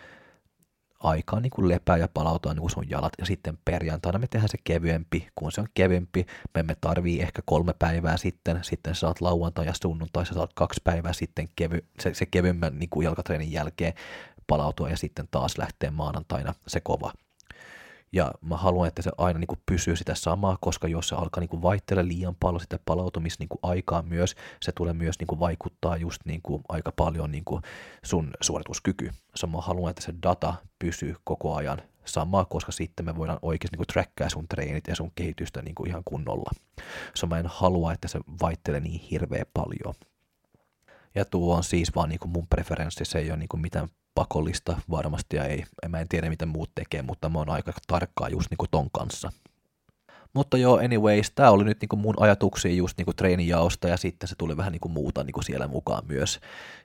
aikaa 1.00 1.40
niin 1.40 1.50
kuin 1.50 1.68
lepää 1.68 1.96
ja 1.96 2.08
palautua 2.14 2.54
niin 2.54 2.60
kuin 2.60 2.70
sun 2.70 2.90
jalat, 2.90 3.12
ja 3.18 3.26
sitten 3.26 3.58
perjantaina 3.64 4.18
me 4.18 4.26
tehdään 4.26 4.48
se 4.48 4.58
kevyempi, 4.64 5.28
kun 5.34 5.52
se 5.52 5.60
on 5.60 5.66
kevyempi, 5.74 6.26
me 6.54 6.60
emme 6.60 6.76
tarvii 6.80 7.20
ehkä 7.20 7.42
kolme 7.44 7.74
päivää 7.78 8.16
sitten, 8.16 8.58
sitten 8.62 8.94
sä 8.94 9.00
saat 9.00 9.20
lauantai 9.20 9.66
ja 9.66 9.72
sunnuntai, 9.82 10.26
sä 10.26 10.34
saat 10.34 10.54
kaksi 10.54 10.80
päivää 10.84 11.12
sitten 11.12 11.48
kevy, 11.56 11.84
se, 12.00 12.14
se 12.14 12.26
kevyemmän 12.26 12.78
niin 12.78 12.90
kuin 12.90 13.04
jalkatreenin 13.04 13.52
jälkeen 13.52 13.92
palautua, 14.46 14.88
ja 14.88 14.96
sitten 14.96 15.28
taas 15.30 15.58
lähtee 15.58 15.90
maanantaina. 15.90 16.54
Se 16.66 16.80
kova 16.80 17.12
ja 18.12 18.32
mä 18.40 18.56
haluan, 18.56 18.88
että 18.88 19.02
se 19.02 19.10
aina 19.18 19.38
niin 19.38 19.48
kuin 19.48 19.60
pysyy 19.66 19.96
sitä 19.96 20.14
samaa, 20.14 20.58
koska 20.60 20.88
jos 20.88 21.08
se 21.08 21.14
alkaa 21.14 21.40
niin 21.40 21.62
vaihtella 21.62 22.08
liian 22.08 22.36
paljon 22.40 22.60
sitä 22.60 22.78
palautumisaikaa 22.84 24.02
niin 24.02 24.08
myös, 24.08 24.36
se 24.62 24.72
tulee 24.72 24.92
myös 24.92 25.18
niin 25.18 25.26
kuin 25.26 25.40
vaikuttaa 25.40 25.96
just 25.96 26.20
niin 26.24 26.42
kuin 26.42 26.62
aika 26.68 26.92
paljon 26.92 27.32
niin 27.32 27.44
kuin 27.44 27.62
sun 28.04 28.30
suorituskyky. 28.40 29.10
So 29.34 29.46
mä 29.46 29.60
haluan, 29.60 29.90
että 29.90 30.02
se 30.02 30.14
data 30.22 30.54
pysyy 30.78 31.16
koko 31.24 31.54
ajan 31.54 31.82
samaa, 32.04 32.44
koska 32.44 32.72
sitten 32.72 33.06
me 33.06 33.16
voidaan 33.16 33.38
oikeasti 33.42 33.76
niin 33.76 33.86
trackkaa 33.92 34.28
sun 34.28 34.48
treenit 34.48 34.88
ja 34.88 34.96
sun 34.96 35.12
kehitystä 35.14 35.62
niin 35.62 35.74
kuin 35.74 35.88
ihan 35.88 36.02
kunnolla. 36.04 36.50
So 37.14 37.26
mä 37.26 37.38
en 37.38 37.46
halua, 37.46 37.92
että 37.92 38.08
se 38.08 38.20
vaihtelee 38.40 38.80
niin 38.80 39.00
hirveä 39.00 39.44
paljon. 39.54 39.94
Ja 41.14 41.24
tuo 41.24 41.56
on 41.56 41.64
siis 41.64 41.94
vaan 41.94 42.08
niin 42.08 42.18
kuin 42.18 42.32
mun 42.32 42.46
preferenssi, 42.46 43.04
se 43.04 43.18
ei 43.18 43.30
ole 43.30 43.38
niin 43.38 43.48
kuin 43.48 43.60
mitään 43.60 43.88
pakollista 44.18 44.80
varmasti 44.90 45.36
ja 45.36 45.44
ei, 45.44 45.64
mä 45.88 46.00
en 46.00 46.08
tiedä 46.08 46.28
miten 46.28 46.48
muut 46.48 46.70
tekee, 46.74 47.02
mutta 47.02 47.28
mä 47.28 47.38
oon 47.38 47.50
aika 47.50 47.72
tarkkaa 47.86 48.28
just 48.28 48.50
niin 48.50 48.58
kuin 48.58 48.70
ton 48.70 48.90
kanssa. 48.90 49.32
Mutta 50.34 50.58
joo, 50.58 50.78
anyways, 50.78 51.30
tämä 51.30 51.50
oli 51.50 51.64
nyt 51.64 51.80
niinku 51.80 51.96
mun 51.96 52.14
ajatuksia 52.20 52.72
just 52.72 52.98
niinku 52.98 53.12
treenijaosta 53.12 53.88
ja 53.88 53.96
sitten 53.96 54.28
se 54.28 54.34
tuli 54.38 54.56
vähän 54.56 54.72
niinku 54.72 54.88
muuta 54.88 55.24
niinku 55.24 55.42
siellä 55.42 55.68
mukaan 55.68 56.02
myös. 56.08 56.40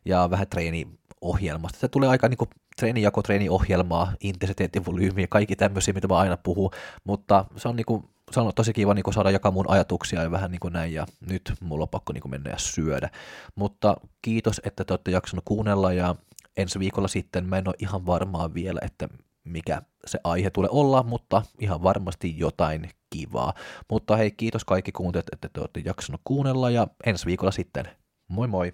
Ja 0.05 0.29
vähän 0.29 0.47
treeniohjelmasta. 0.47 1.79
Se 1.79 1.87
tulee 1.87 2.09
aika 2.09 2.27
niinku 2.27 2.47
treenijako, 2.75 3.21
treeniohjelmaa, 3.21 4.13
intensiteettivolyymiä, 4.19 5.27
kaikki 5.29 5.55
tämmöisiä, 5.55 5.93
mitä 5.93 6.07
mä 6.07 6.17
aina 6.17 6.37
puhun, 6.37 6.71
mutta 7.03 7.45
se 7.57 7.67
on, 7.67 7.75
niinku, 7.75 8.05
se 8.31 8.39
on 8.39 8.51
tosi 8.55 8.73
kiva 8.73 8.93
niinku 8.93 9.11
saada 9.11 9.31
jakaa 9.31 9.51
mun 9.51 9.69
ajatuksia 9.69 10.23
ja 10.23 10.31
vähän 10.31 10.51
niinku 10.51 10.69
näin, 10.69 10.93
ja 10.93 11.05
nyt 11.29 11.53
mulla 11.61 11.83
on 11.83 11.89
pakko 11.89 12.13
niinku 12.13 12.27
mennä 12.27 12.49
ja 12.49 12.57
syödä. 12.57 13.09
Mutta 13.55 13.97
kiitos, 14.21 14.61
että 14.63 14.85
te 14.85 14.93
olette 14.93 15.11
jaksanut 15.11 15.45
kuunnella, 15.45 15.93
ja 15.93 16.15
ensi 16.57 16.79
viikolla 16.79 17.07
sitten. 17.07 17.45
Mä 17.45 17.57
en 17.57 17.67
ole 17.67 17.75
ihan 17.79 18.05
varmaa 18.05 18.53
vielä, 18.53 18.79
että 18.83 19.09
mikä 19.43 19.81
se 20.07 20.19
aihe 20.23 20.49
tulee 20.49 20.69
olla, 20.71 21.03
mutta 21.03 21.41
ihan 21.59 21.83
varmasti 21.83 22.35
jotain 22.37 22.89
kivaa. 23.09 23.53
Mutta 23.89 24.15
hei, 24.15 24.31
kiitos 24.31 24.65
kaikki 24.65 24.91
kuuntelijat, 24.91 25.33
että 25.33 25.49
te 25.53 25.59
olette 25.59 25.81
jaksanut 25.85 26.21
kuunnella 26.23 26.69
ja 26.69 26.87
ensi 27.05 27.25
viikolla 27.25 27.51
sitten. 27.51 27.85
Moi 28.27 28.47
moi! 28.47 28.73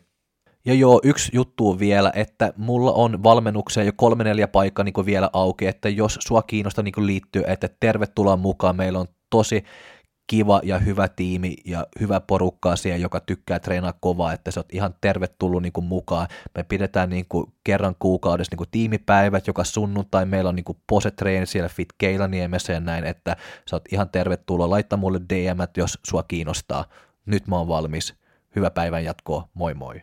Ja 0.65 0.73
joo, 0.73 1.01
yksi 1.03 1.31
juttu 1.33 1.79
vielä, 1.79 2.11
että 2.15 2.53
mulla 2.57 2.91
on 2.91 3.23
valmennukseen 3.23 3.85
jo 3.85 3.93
kolme 3.95 4.23
neljä 4.23 4.47
paikkaa 4.47 4.83
niin 4.83 5.05
vielä 5.05 5.29
auki, 5.33 5.67
että 5.67 5.89
jos 5.89 6.17
sua 6.27 6.41
kiinnostaa 6.41 6.83
niin 6.83 7.05
liittyy, 7.07 7.43
että 7.47 7.69
tervetuloa 7.79 8.37
mukaan, 8.37 8.75
meillä 8.75 8.99
on 8.99 9.07
tosi 9.29 9.63
kiva 10.29 10.61
ja 10.63 10.79
hyvä 10.79 11.07
tiimi 11.07 11.55
ja 11.65 11.87
hyvä 11.99 12.19
porukka 12.19 12.75
siellä, 12.75 12.97
joka 12.97 13.19
tykkää 13.19 13.59
treenaa 13.59 13.93
kovaa, 13.99 14.33
että 14.33 14.51
sä 14.51 14.59
oot 14.59 14.73
ihan 14.73 14.95
tervetullut 15.01 15.61
niin 15.61 15.73
kuin 15.73 15.85
mukaan. 15.85 16.27
Me 16.55 16.63
pidetään 16.63 17.09
niin 17.09 17.25
kuin 17.29 17.53
kerran 17.63 17.95
kuukaudessa 17.99 18.51
niin 18.51 18.57
kuin 18.57 18.69
tiimipäivät, 18.71 19.47
joka 19.47 19.63
sunnuntai 19.63 20.25
meillä 20.25 20.49
on 20.49 20.55
niin 20.55 20.63
kuin 20.63 20.77
pose-treeni 20.87 21.45
siellä 21.45 21.69
Fit 21.69 21.89
Keilaniemessä 21.97 22.73
ja 22.73 22.79
näin, 22.79 23.03
että 23.03 23.35
sä 23.69 23.75
oot 23.75 23.85
ihan 23.91 24.09
tervetullut. 24.09 24.69
Laita 24.69 24.97
mulle 24.97 25.19
DM, 25.29 25.59
jos 25.77 25.99
sua 26.07 26.23
kiinnostaa. 26.23 26.85
Nyt 27.25 27.47
mä 27.47 27.55
oon 27.55 27.67
valmis. 27.67 28.13
Hyvää 28.55 28.71
päivän 28.71 29.03
jatkoa. 29.03 29.49
Moi 29.53 29.73
moi. 29.73 30.01